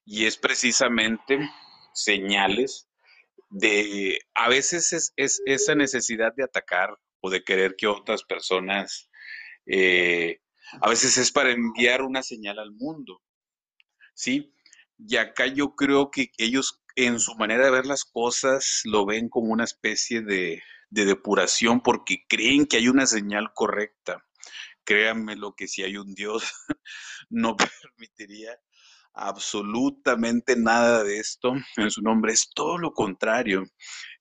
[0.06, 1.40] y es precisamente
[1.96, 2.88] señales
[3.50, 9.10] de, a veces es, es esa necesidad de atacar o de querer que otras personas,
[9.66, 10.43] eh,
[10.82, 13.22] a veces es para enviar una señal al mundo,
[14.14, 14.54] ¿sí?
[14.98, 19.30] Y acá yo creo que ellos en su manera de ver las cosas lo ven
[19.30, 24.24] como una especie de, de depuración porque creen que hay una señal correcta.
[24.84, 26.44] Créanme lo que si hay un Dios
[27.30, 28.58] no permitiría
[29.14, 32.34] absolutamente nada de esto en su nombre.
[32.34, 33.64] Es todo lo contrario.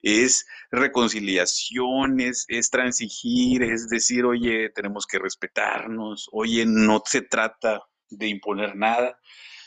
[0.03, 8.29] Es reconciliación, es, transigir, es decir, oye, tenemos que respetarnos, oye, no se trata de
[8.29, 9.19] imponer nada.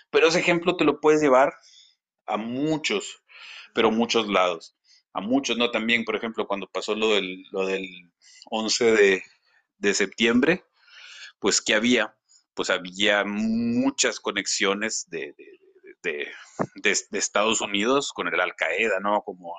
[0.10, 1.54] Pero ese ejemplo te lo puedes llevar
[2.26, 3.22] a muchos,
[3.74, 4.76] pero muchos lados.
[5.14, 5.72] A muchos, ¿no?
[5.72, 7.88] También, por ejemplo, cuando pasó lo del, lo del
[8.52, 9.24] 11 de,
[9.78, 10.66] de septiembre,
[11.40, 12.16] pues ¿qué había?
[12.56, 15.36] Pues había muchas conexiones de,
[16.04, 16.30] de,
[16.76, 19.22] de, Estados Unidos con el Al Qaeda, ¿no?
[19.24, 19.54] Como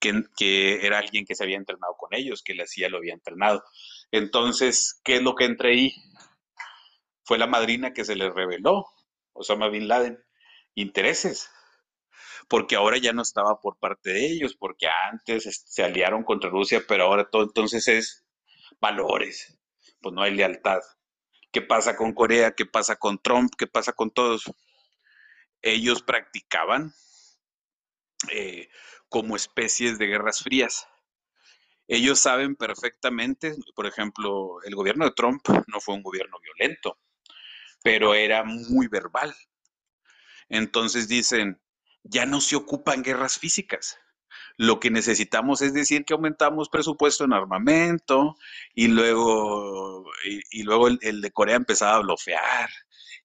[0.00, 3.14] que, que, era alguien que se había entrenado con ellos, que la CIA lo había
[3.14, 3.62] entrenado.
[4.10, 5.94] Entonces, ¿qué es lo que entra ahí?
[7.24, 8.86] Fue la madrina que se le reveló,
[9.32, 10.18] Osama Bin Laden,
[10.74, 11.50] intereses,
[12.48, 16.82] porque ahora ya no estaba por parte de ellos, porque antes se aliaron contra Rusia,
[16.86, 18.26] pero ahora todo entonces es
[18.80, 19.58] valores,
[20.00, 20.80] pues no hay lealtad.
[21.54, 22.50] ¿Qué pasa con Corea?
[22.50, 23.52] ¿Qué pasa con Trump?
[23.56, 24.42] ¿Qué pasa con todos?
[25.62, 26.92] Ellos practicaban
[28.32, 28.68] eh,
[29.08, 30.88] como especies de guerras frías.
[31.86, 36.98] Ellos saben perfectamente, por ejemplo, el gobierno de Trump no fue un gobierno violento,
[37.84, 39.32] pero era muy verbal.
[40.48, 41.62] Entonces dicen,
[42.02, 43.96] ya no se ocupan guerras físicas.
[44.56, 48.36] Lo que necesitamos es decir que aumentamos presupuesto en armamento
[48.74, 50.04] y luego,
[50.50, 52.70] y, luego el, de Corea empezaba a bloquear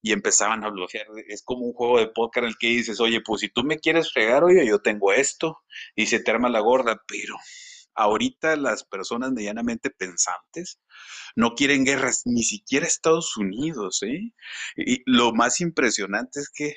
[0.01, 1.05] y empezaban a bloquear.
[1.27, 3.79] Es como un juego de póker en el que dices, oye, pues si tú me
[3.79, 5.59] quieres fregar, oye, yo tengo esto
[5.95, 7.35] y se te arma la gorda, pero
[7.95, 10.79] ahorita las personas medianamente pensantes
[11.35, 14.01] no quieren guerras, ni siquiera Estados Unidos.
[14.03, 14.33] ¿eh?
[14.77, 16.75] Y lo más impresionante es que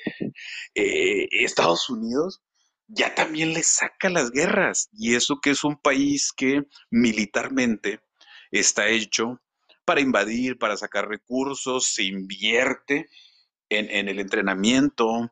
[0.75, 2.41] eh, Estados Unidos
[2.87, 4.89] ya también le saca las guerras.
[4.93, 8.01] Y eso que es un país que militarmente
[8.51, 9.41] está hecho
[9.85, 13.09] para invadir, para sacar recursos, se invierte
[13.69, 15.31] en, el entrenamiento,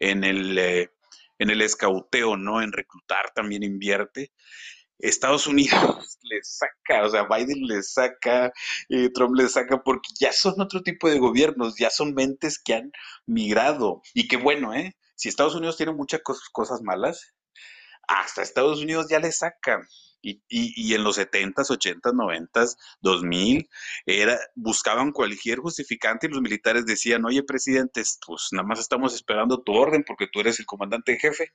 [0.00, 0.90] en el, eh,
[1.38, 2.60] en el escauteo, ¿no?
[2.60, 4.32] En reclutar también invierte.
[4.98, 8.52] Estados Unidos le saca, o sea, Biden le saca,
[8.88, 12.74] eh, Trump le saca, porque ya son otro tipo de gobiernos, ya son mentes que
[12.74, 12.92] han
[13.26, 14.02] migrado.
[14.14, 14.96] Y qué bueno, ¿eh?
[15.16, 16.20] Si Estados Unidos tiene muchas
[16.52, 17.34] cosas malas,
[18.06, 19.86] hasta Estados Unidos ya le saca.
[20.22, 23.68] Y, en los 70s, 80s, 90s, 2000,
[24.06, 29.62] era, buscaban cualquier justificante y los militares decían, oye, presidente, pues nada más estamos esperando
[29.62, 31.52] tu orden porque tú eres el comandante en jefe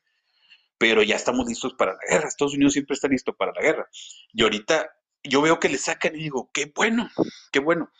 [0.81, 2.27] pero ya estamos listos para la guerra.
[2.27, 3.87] Estados Unidos siempre está listo para la guerra.
[4.33, 4.89] Y ahorita
[5.23, 7.07] yo veo que le sacan y digo, qué bueno,
[7.51, 7.91] qué bueno.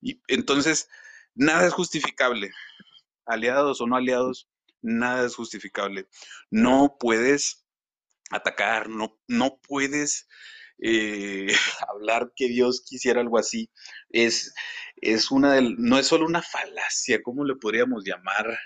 [0.00, 0.88] Y entonces,
[1.34, 2.50] nada es justificable.
[3.26, 4.48] Aliados o no aliados,
[4.82, 6.08] nada es justificable.
[6.50, 7.64] No puedes
[8.30, 10.28] atacar, no, no puedes
[10.78, 11.48] eh,
[11.88, 13.70] hablar que Dios quisiera algo así.
[14.10, 14.54] Es,
[14.96, 18.58] es una del, no es solo una falacia, ¿cómo le podríamos llamar?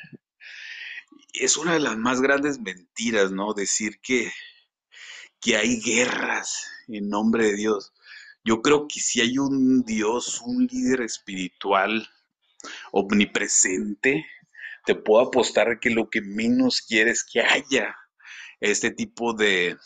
[1.33, 3.53] es una de las más grandes mentiras, ¿no?
[3.53, 4.33] Decir que,
[5.41, 7.93] que hay guerras en nombre de Dios.
[8.45, 12.09] Yo creo que si hay un Dios, un líder espiritual
[12.93, 14.27] omnipresente,
[14.87, 17.95] te puedo apostar que lo que menos quiere es que haya
[18.61, 19.77] este tipo de,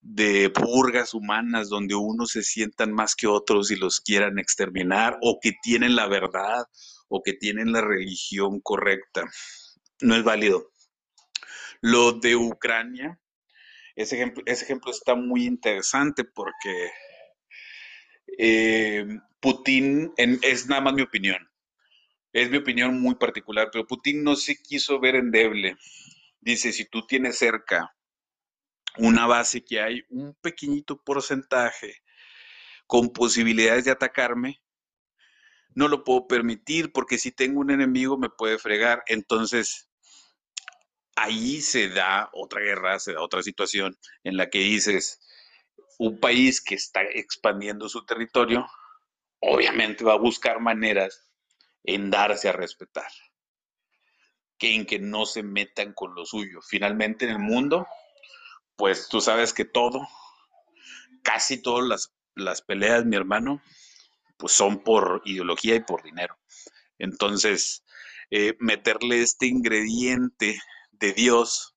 [0.00, 5.38] de purgas humanas donde unos se sientan más que otros y los quieran exterminar o
[5.42, 6.64] que tienen la verdad
[7.08, 9.24] o que tienen la religión correcta
[10.00, 10.72] no es válido.
[11.80, 13.18] Lo de Ucrania,
[13.94, 16.90] ese ejemplo, ese ejemplo está muy interesante porque
[18.38, 19.06] eh,
[19.40, 21.38] Putin, es nada más mi opinión,
[22.36, 25.78] es mi opinión muy particular, pero Putin no se quiso ver endeble.
[26.38, 27.96] Dice, si tú tienes cerca
[28.98, 32.02] una base que hay un pequeñito porcentaje
[32.86, 34.62] con posibilidades de atacarme,
[35.74, 39.02] no lo puedo permitir porque si tengo un enemigo me puede fregar.
[39.06, 39.88] Entonces,
[41.16, 45.20] ahí se da otra guerra, se da otra situación en la que dices,
[45.98, 48.66] un país que está expandiendo su territorio,
[49.40, 51.25] obviamente va a buscar maneras
[51.86, 53.10] en darse a respetar,
[54.58, 56.60] que en que no se metan con lo suyo.
[56.60, 57.86] Finalmente en el mundo,
[58.76, 60.06] pues tú sabes que todo,
[61.22, 63.62] casi todas las, las peleas, mi hermano,
[64.36, 66.36] pues son por ideología y por dinero.
[66.98, 67.84] Entonces,
[68.30, 70.60] eh, meterle este ingrediente
[70.90, 71.76] de Dios,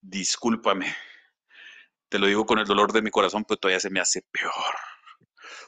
[0.00, 0.94] discúlpame,
[2.08, 4.52] te lo digo con el dolor de mi corazón, pero todavía se me hace peor.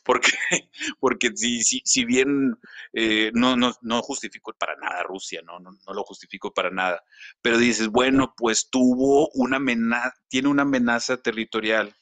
[0.05, 0.31] Porque,
[1.01, 2.57] porque si, si, si bien
[2.93, 5.59] eh, no, no, no, justifico para nada Rusia, ¿no?
[5.61, 7.03] No, no lo justifico para nada,
[7.43, 11.95] pero dices, bueno, pues tuvo una amenaza, tiene una amenaza territorial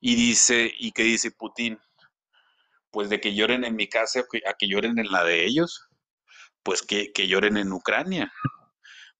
[0.00, 1.78] y dice, ¿y qué dice Putin?
[2.96, 5.86] pues de que lloren en mi casa a que lloren en la de ellos,
[6.62, 8.32] pues que, lloren en Ucrania.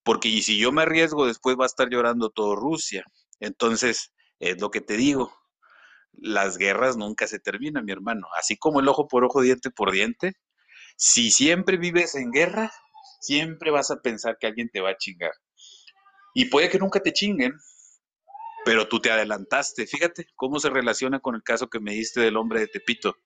[0.03, 3.05] Porque y si yo me arriesgo, después va a estar llorando todo Rusia.
[3.39, 5.31] Entonces, es lo que te digo,
[6.19, 8.27] las guerras nunca se terminan, mi hermano.
[8.39, 10.35] Así como el ojo por ojo, diente por diente,
[10.97, 12.73] si siempre vives en guerra,
[13.21, 15.33] siempre vas a pensar que alguien te va a chingar.
[16.35, 17.55] Y puede que nunca te chinguen,
[18.65, 19.87] pero tú te adelantaste.
[19.87, 23.17] Fíjate cómo se relaciona con el caso que me diste del hombre de Tepito.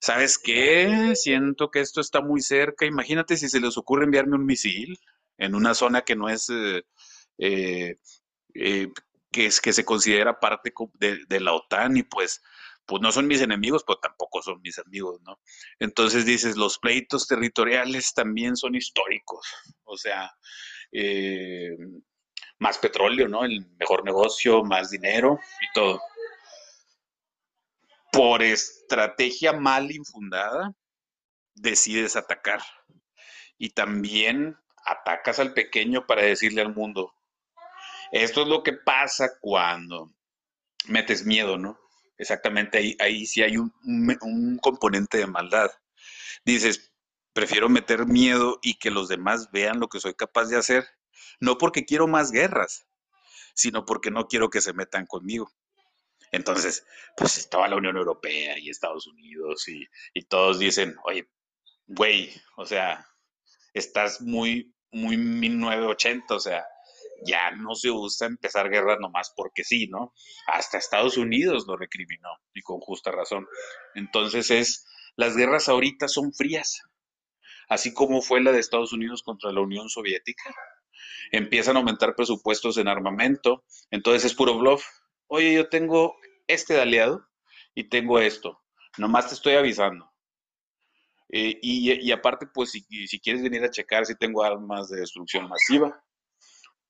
[0.00, 1.12] ¿sabes qué?
[1.14, 2.86] Siento que esto está muy cerca.
[2.86, 4.98] Imagínate si se les ocurre enviarme un misil
[5.38, 6.82] en una zona que no es, eh,
[7.38, 7.96] eh,
[8.54, 8.88] eh,
[9.30, 12.42] que, es que se considera parte de, la OTAN y pues,
[12.86, 15.40] pues no son mis enemigos, pero tampoco son mis amigos, ¿no?
[15.78, 19.46] Entonces dices, los pleitos territoriales también son históricos,
[19.84, 20.32] o sea,
[22.58, 23.44] más petróleo, ¿no?
[23.44, 26.00] El mejor negocio, más dinero y todo
[28.12, 30.74] por estrategia mal infundada,
[31.54, 32.60] decides atacar.
[33.58, 37.14] Y también atacas al pequeño para decirle al mundo,
[38.12, 40.12] esto es lo que pasa cuando
[40.86, 41.78] metes miedo, ¿no?
[42.18, 45.70] Exactamente, ahí, ahí sí hay un, componente de maldad.
[46.44, 46.92] Dices,
[47.32, 50.86] prefiero meter miedo y que los demás vean lo que soy capaz de hacer,
[51.40, 52.86] no porque quiero más guerras,
[53.54, 55.50] sino porque no quiero que se metan conmigo.
[56.32, 56.84] Entonces,
[57.16, 61.28] pues estaba la Unión Europea y Estados Unidos y, y todos dicen, oye,
[61.86, 63.06] güey, o sea,
[63.74, 66.64] estás muy, muy 1980, o sea,
[67.26, 70.12] ya no se usa empezar guerras nomás porque sí, ¿no?
[70.46, 73.46] Hasta Estados Unidos lo recriminó y con justa razón.
[73.94, 76.82] Entonces es, las guerras ahorita son frías,
[77.68, 80.54] así como fue la de Estados Unidos contra la Unión Soviética.
[81.32, 84.84] Empiezan a aumentar presupuestos en armamento, entonces es puro bluff.
[85.26, 86.16] Oye, yo tengo
[86.46, 87.26] este aliado
[87.74, 88.60] y tengo esto,
[88.98, 90.10] nomás te estoy avisando.
[91.32, 95.48] Eh, y, aparte, pues si, si, quieres venir a checar si tengo armas de destrucción
[95.48, 96.02] masiva,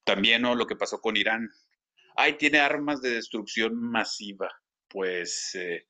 [0.04, 0.54] también ¿no?
[0.54, 1.50] lo que pasó con Irán.
[2.16, 4.50] Ay, tiene armas de destrucción masiva.
[4.88, 5.86] Pues eh,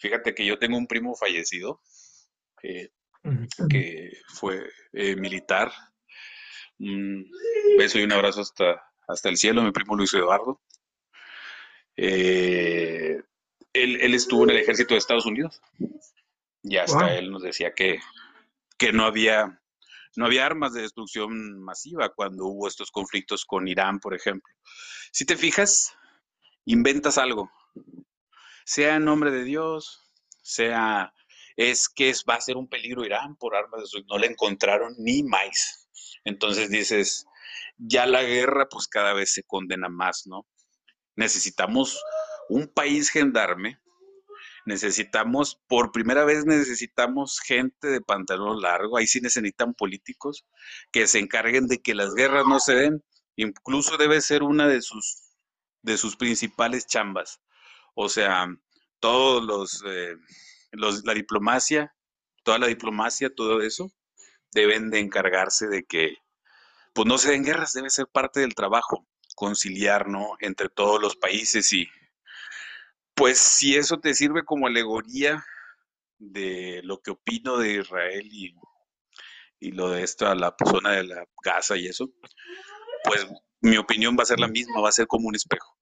[0.00, 1.82] fíjate que yo tengo un primo fallecido
[2.60, 2.90] que
[4.28, 5.72] fue eh, militar.
[6.78, 7.28] Un
[7.78, 10.62] beso y un abrazo hasta, hasta el cielo, mi primo Luis Eduardo.
[11.96, 13.24] él,
[13.72, 15.60] él, estuvo en el ejército de Estados Unidos
[16.62, 18.00] y hasta él nos decía que,
[18.76, 19.62] que no había
[20.16, 24.52] no había armas de destrucción masiva cuando hubo estos conflictos con Irán, por ejemplo.
[25.12, 25.94] Si te fijas,
[26.64, 27.50] inventas algo,
[28.64, 30.10] sea en nombre de Dios,
[30.42, 31.12] sea
[31.56, 34.94] es que va a ser un peligro Irán por armas de destrucción, no le encontraron
[34.98, 35.88] ni más.
[36.24, 37.26] Entonces dices,
[37.78, 40.46] ya la guerra pues cada vez se condena más, ¿no?
[41.14, 42.02] Necesitamos
[42.48, 43.78] un país gendarme
[44.66, 50.44] necesitamos, por primera vez necesitamos gente de pantalón largo, ahí sí necesitan políticos
[50.92, 53.04] que se encarguen de que las guerras no se den,
[53.36, 55.22] incluso debe ser una de sus,
[55.82, 57.40] de sus principales chambas.
[57.94, 58.48] O sea,
[59.00, 60.16] todos los, eh,
[60.72, 61.94] la diplomacia,
[62.42, 63.90] toda la diplomacia, todo eso,
[64.52, 66.16] deben de encargarse de que
[66.92, 69.06] pues no se den guerras, debe ser parte del trabajo,
[69.36, 70.36] conciliar, ¿no?
[70.40, 71.88] Entre todos los países y
[73.16, 75.42] pues si eso te sirve como alegoría
[76.18, 78.54] de lo que opino de Israel y,
[79.72, 82.08] lo de esto a la persona de la Gaza y eso,
[83.04, 83.26] pues
[83.62, 85.76] mi opinión va a ser la misma, va a ser como un espejo.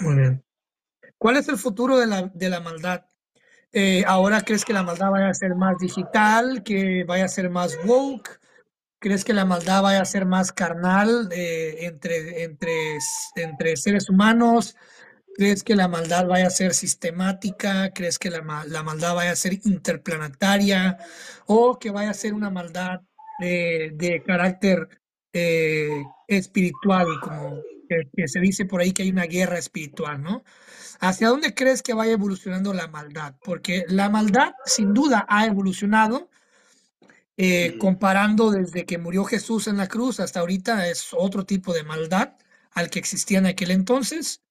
[0.00, 0.44] Muy bien.
[1.16, 3.06] ¿Cuál es el futuro de la, de la maldad?
[3.72, 7.48] Eh, ¿Ahora crees que la maldad vaya a ser más digital, que vaya a ser
[7.48, 8.40] más woke?
[8.98, 12.98] ¿Crees que la maldad vaya a ser más carnal eh, entre, entre,
[13.36, 14.76] entre seres humanos?
[15.36, 17.90] ¿Crees que la maldad vaya a ser sistemática?
[17.94, 20.98] ¿Crees que la, maldad vaya a ser interplanetaria?
[21.46, 23.00] ¿O que vaya a ser una maldad
[23.40, 24.88] de carácter
[25.34, 30.44] eh, espiritual, como que, se dice por ahí que hay una guerra espiritual, ¿no?
[31.00, 33.34] ¿Hacia dónde crees que vaya evolucionando la maldad?
[33.42, 36.30] Porque la maldad sin duda ha evolucionado.
[37.38, 41.82] Eh, comparando desde que murió Jesús en la cruz hasta ahorita es otro tipo de
[41.82, 42.34] maldad
[42.72, 44.42] al que existía en aquel entonces.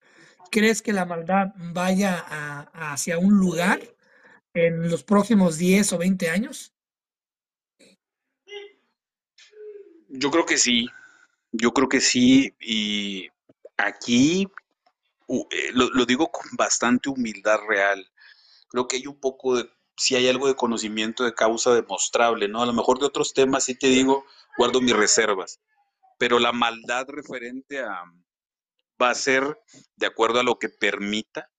[0.51, 2.25] ¿Crees que la maldad vaya
[2.73, 3.79] hacia un lugar
[4.53, 6.73] en los próximos 10 o 20 años?
[10.09, 10.89] Yo creo que sí,
[11.53, 13.29] yo creo que sí, y
[13.77, 14.45] aquí
[15.29, 18.05] eh, lo, digo con bastante humildad real.
[18.67, 22.61] Creo que hay un poco de, si hay algo de conocimiento de causa demostrable, ¿no?
[22.61, 24.25] A lo mejor de otros temas sí te digo,
[24.57, 25.61] guardo mis reservas,
[26.17, 28.03] pero la maldad referente a,
[29.01, 29.59] va a ser
[29.95, 31.49] de acuerdo a lo que permita,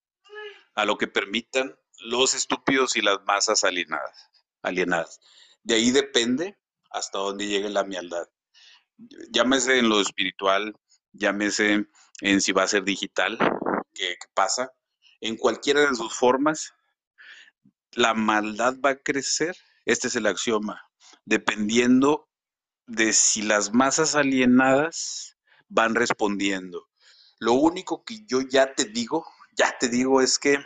[0.74, 4.30] a lo que permitan los estúpidos y las masas alienadas.
[4.62, 5.20] alienadas.
[5.62, 6.58] De ahí depende
[6.90, 8.28] hasta dónde llegue la mialdad.
[9.30, 10.74] Llámese en lo espiritual,
[11.12, 11.86] llámese
[12.20, 13.38] en si va a ser digital,
[13.94, 14.72] qué pasa.
[15.20, 16.72] En cualquiera de sus formas,
[17.92, 19.56] la maldad va a crecer.
[19.84, 20.80] Este es el axioma.
[21.24, 22.28] Dependiendo
[22.86, 25.36] de si las masas alienadas
[25.68, 26.88] van respondiendo.
[27.42, 29.26] Lo único que yo ya te digo,
[29.56, 30.58] ya te digo es que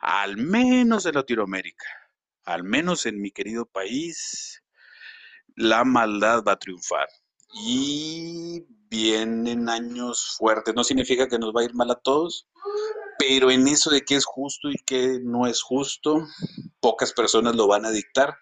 [0.00, 1.84] al menos en Latinoamérica,
[2.44, 4.62] al menos en mi querido país,
[5.56, 7.08] la maldad va a triunfar.
[7.64, 10.76] Y vienen años fuertes.
[10.76, 12.46] No significa que nos va a ir mal a todos,
[13.18, 16.24] pero en eso de qué es justo y qué no es justo,
[16.78, 18.38] pocas personas lo van a dictar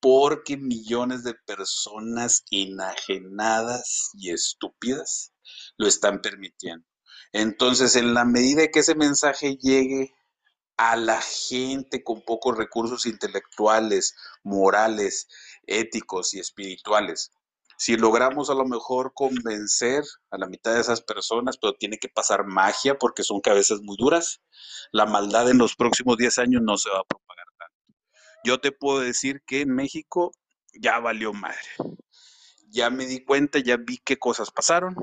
[0.00, 5.32] porque millones de personas enajenadas y estúpidas
[5.78, 6.89] lo están permitiendo.
[7.32, 10.14] Entonces, en la medida que ese mensaje llegue
[10.76, 15.28] a la gente con pocos recursos intelectuales, morales,
[15.66, 17.30] éticos y espirituales,
[17.80, 22.10] si logramos a lo mejor convencer a la mitad de esas personas, pero tiene que
[22.10, 24.42] pasar magia porque son cabezas muy duras,
[24.92, 27.98] la maldad en los próximos 10 años no se va a propagar tanto.
[28.44, 30.32] Yo te puedo decir que en México
[30.74, 31.56] ya valió madre.
[32.68, 34.94] ya me di cuenta, ya vi qué cosas pasaron,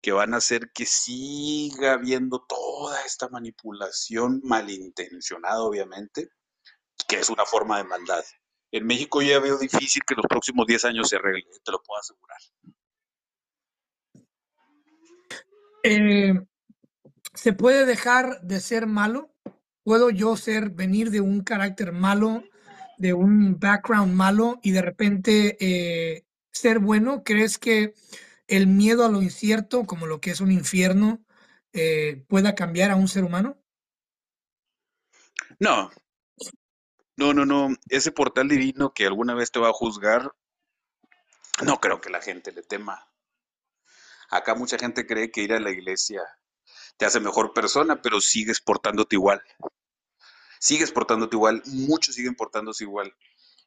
[0.00, 6.30] que van a hacer que siga habiendo toda esta manipulación malintencionada, obviamente,
[7.06, 8.24] que es una forma de maldad.
[8.72, 12.00] En México ya veo difícil que los próximos 10 años se arregle, te lo puedo
[12.00, 12.38] asegurar.
[15.82, 16.34] Eh,
[17.34, 19.34] ¿Se puede dejar de ser malo?
[19.82, 22.44] ¿Puedo yo ser, venir de un carácter malo,
[22.98, 27.22] de un background malo y de repente eh, ser bueno?
[27.24, 27.94] ¿Crees que
[28.50, 31.24] el miedo a lo incierto, como lo que es un infierno,
[31.72, 33.56] eh, pueda cambiar a un ser humano?
[35.58, 35.90] No,
[37.16, 37.76] no, no, no.
[37.88, 40.34] Ese portal divino que alguna vez te va a juzgar,
[41.64, 43.08] no creo que la gente le tema.
[44.30, 46.22] Acá mucha gente cree que ir a la iglesia
[47.00, 49.42] te hace mejor persona, pero sigues portándote igual.
[50.58, 53.16] Sigues portándote igual, muchos siguen portándose igual.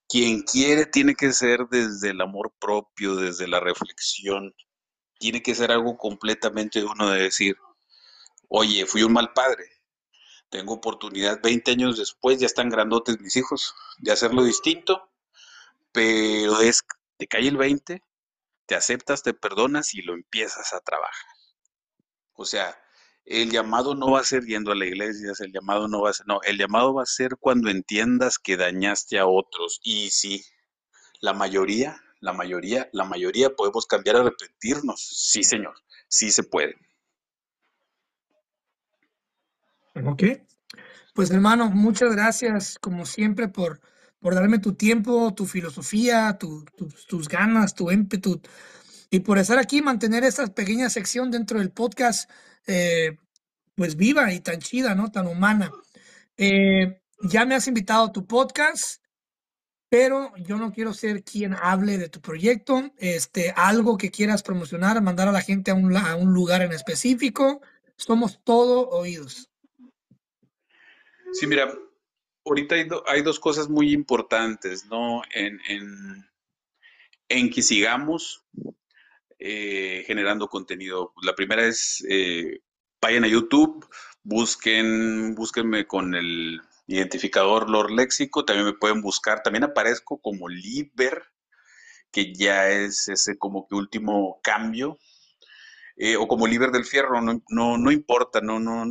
[0.08, 4.54] Quien quiere tiene que ser desde el amor propio, desde la reflexión.
[5.20, 7.58] Tiene que ser algo completamente uno de decir,
[8.48, 9.66] oye, fui un mal padre.
[10.50, 15.10] Tengo oportunidad 20 años después, ya están grandotes mis hijos, de hacerlo distinto,
[15.92, 16.82] pero es,
[17.18, 18.04] te cae el 20,
[18.66, 21.32] te aceptas, te perdonas y lo empiezas a trabajar.
[22.34, 22.78] O sea,
[23.26, 26.14] el llamado no va a ser yendo a la iglesia, el llamado no va a
[26.14, 29.80] ser, no, el llamado va a ser cuando entiendas que dañaste a otros.
[29.84, 30.44] Y sí,
[31.22, 35.02] la mayoría, la mayoría, la mayoría podemos cambiar a arrepentirnos.
[35.02, 35.76] Sí, señor,
[36.08, 36.78] sí se puede.
[40.06, 40.24] Ok.
[41.14, 43.82] Pues hermano, muchas gracias como siempre por,
[44.20, 48.42] por darme tu tiempo, tu filosofía, tu, tu, tus ganas, tu ímpetu
[49.14, 52.28] y por estar aquí, mantener esta pequeña sección dentro del podcast,
[52.66, 53.18] eh,
[53.76, 55.12] pues viva y tan chida, ¿no?
[55.12, 55.70] Tan humana.
[56.38, 59.03] Eh, ya me has invitado a tu podcast,
[59.94, 62.92] pero yo no quiero ser quien hable de tu proyecto.
[62.98, 67.62] Este, algo que quieras promocionar, mandar a la gente a un, lugar en específico.
[67.96, 69.52] Somos todo oídos.
[71.34, 71.72] Sí, mira,
[72.44, 72.74] ahorita
[73.06, 75.22] hay dos cosas muy importantes, ¿no?
[75.32, 76.26] En, en,
[77.30, 78.44] en que sigamos
[79.38, 81.14] eh, generando contenido.
[81.22, 82.62] La primera es, eh,
[83.00, 83.88] vayan a YouTube,
[84.24, 91.24] busquen, búsquenme con el identificador Lord Léxico, también me pueden buscar, también aparezco como Liber,
[92.12, 95.00] que ya es ese como que último cambio,
[95.96, 98.86] eh, o como Liber del Fierro, no, no, no importa, no, no,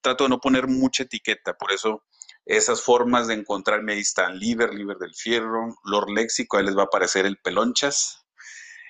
[0.00, 2.04] trato de no poner mucha etiqueta, por eso
[2.46, 6.82] esas formas de encontrarme ahí están, Liber, Liber del Fierro, Lord Léxico, ahí les va
[6.82, 8.24] a aparecer el Pelonchas,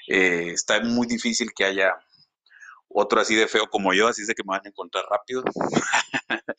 [0.09, 1.95] eh, está muy difícil que haya
[2.89, 5.45] otro así de feo como yo, así es de que me van a encontrar rápido.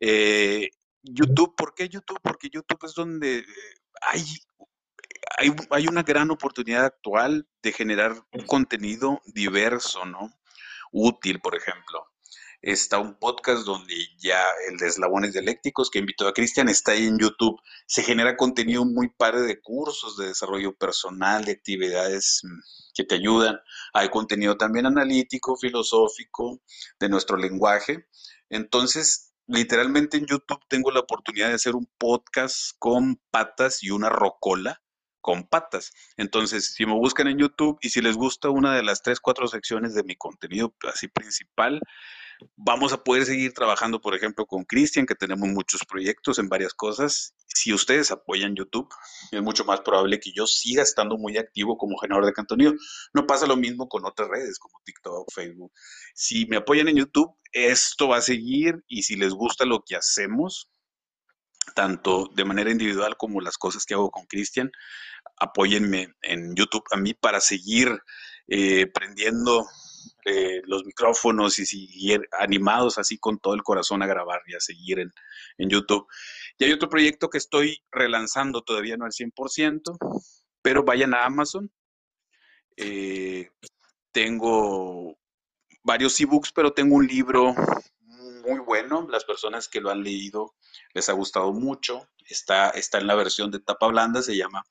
[0.00, 0.70] eh,
[1.12, 2.20] YouTube, ¿por qué YouTube?
[2.22, 3.44] Porque YouTube es donde
[4.02, 4.24] hay,
[5.38, 8.14] hay, hay, una gran oportunidad actual de generar
[8.46, 10.30] contenido diverso, ¿no?
[10.92, 12.06] Útil, por ejemplo
[12.72, 17.06] está un podcast donde ya el de Eslabones Dialécticos que invitó a Cristian está ahí
[17.06, 17.60] en YouTube.
[17.86, 22.58] Se genera contenido muy padre de cursos de desarrollo personal, de actividades mm,
[22.94, 23.60] que te ayudan.
[23.92, 26.60] Hay contenido también analítico, filosófico,
[26.98, 28.08] de nuestro lenguaje.
[28.48, 34.08] Entonces, literalmente en YouTube tengo la oportunidad de hacer un podcast con patas y una
[34.08, 34.82] rocola
[35.20, 35.92] con patas.
[36.16, 39.48] Entonces, si me buscan en YouTube y si les gusta una de las tres, cuatro
[39.48, 41.80] secciones de mi contenido así principal,
[42.56, 46.74] Vamos a poder seguir trabajando, por ejemplo, con Cristian, que tenemos muchos proyectos en varias
[46.74, 47.34] cosas.
[47.46, 48.88] Si ustedes apoyan YouTube,
[49.30, 52.74] es mucho más probable que yo siga estando muy activo como generador de contenido.
[53.14, 55.72] No pasa lo mismo con otras redes como TikTok, Facebook.
[56.14, 59.96] Si me apoyan en YouTube, esto va a seguir y si les gusta lo que
[59.96, 60.70] hacemos,
[61.74, 64.70] tanto de manera individual como las cosas que hago con Cristian,
[65.38, 67.98] apóyenme en YouTube a mí para seguir
[68.48, 69.66] eh, prendiendo
[70.24, 74.60] eh, los micrófonos y seguir animados así con todo el corazón a grabar y a
[74.60, 75.12] seguir en,
[75.58, 76.06] en YouTube.
[76.58, 79.98] Y hay otro proyecto que estoy relanzando todavía no al 100%,
[80.62, 81.70] pero vayan a Amazon.
[82.76, 83.50] Eh,
[84.12, 85.16] tengo
[85.82, 87.54] varios ebooks, pero tengo un libro
[88.00, 89.06] muy bueno.
[89.10, 90.54] Las personas que lo han leído
[90.94, 92.08] les ha gustado mucho.
[92.28, 94.64] Está, está en la versión de tapa blanda, se llama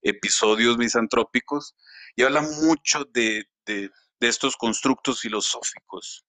[0.00, 1.74] Episodios Misantrópicos
[2.16, 3.90] y habla mucho de, de,
[4.20, 6.24] de estos constructos filosóficos.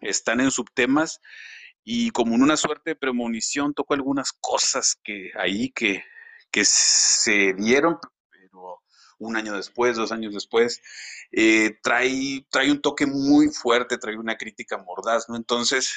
[0.00, 1.20] Están en subtemas
[1.84, 6.02] y como en una suerte de premonición toco algunas cosas que ahí que,
[6.50, 7.98] que se dieron,
[8.30, 8.80] pero
[9.18, 10.80] un año después, dos años después,
[11.30, 15.36] eh, trae, trae un toque muy fuerte, trae una crítica mordaz, ¿no?
[15.36, 15.94] Entonces,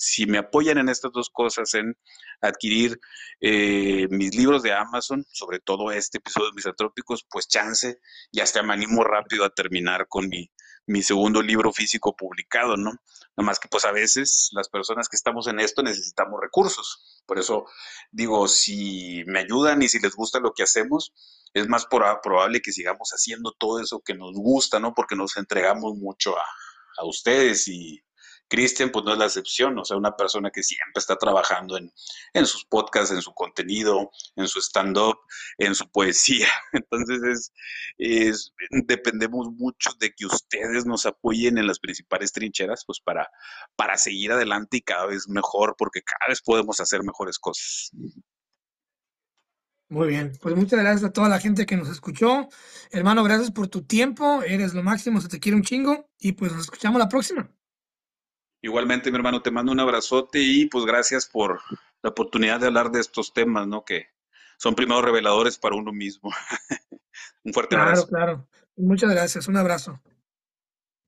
[0.00, 1.94] si me apoyan en estas dos cosas, en
[2.40, 2.98] adquirir
[3.38, 8.00] eh, mis libros de Amazon, sobre todo este episodio de Misantrópicos, pues chance,
[8.32, 10.50] y hasta me animo rápido a terminar con mi,
[10.86, 12.92] mi segundo libro físico publicado, ¿no?
[13.36, 17.22] Nada más que pues a veces las personas que estamos en esto necesitamos recursos.
[17.26, 17.66] Por eso
[18.10, 21.12] digo, si me ayudan y si les gusta lo que hacemos,
[21.52, 24.94] es más probable que sigamos haciendo todo eso que nos gusta, ¿no?
[24.94, 26.44] Porque nos entregamos mucho a,
[26.96, 28.02] a ustedes y
[28.50, 31.92] Cristian, pues no es la excepción, o sea, una persona que siempre está trabajando en,
[32.34, 35.18] en sus podcasts, en su contenido, en su stand-up,
[35.56, 36.48] en su poesía.
[36.72, 37.52] Entonces, es,
[37.96, 38.52] es,
[38.86, 43.30] dependemos mucho de que ustedes nos apoyen en las principales trincheras, pues para,
[43.76, 47.92] para seguir adelante y cada vez mejor, porque cada vez podemos hacer mejores cosas.
[49.88, 52.48] Muy bien, pues muchas gracias a toda la gente que nos escuchó.
[52.90, 56.52] Hermano, gracias por tu tiempo, eres lo máximo, se te quiere un chingo y pues
[56.52, 57.48] nos escuchamos la próxima.
[58.62, 61.60] Igualmente, mi hermano, te mando un abrazote y pues gracias por
[62.02, 63.84] la oportunidad de hablar de estos temas, ¿no?
[63.84, 64.06] Que
[64.58, 66.30] son primeros reveladores para uno mismo.
[67.44, 68.08] un fuerte claro, abrazo.
[68.08, 68.48] Claro, claro.
[68.76, 69.48] Muchas gracias.
[69.48, 70.00] Un abrazo.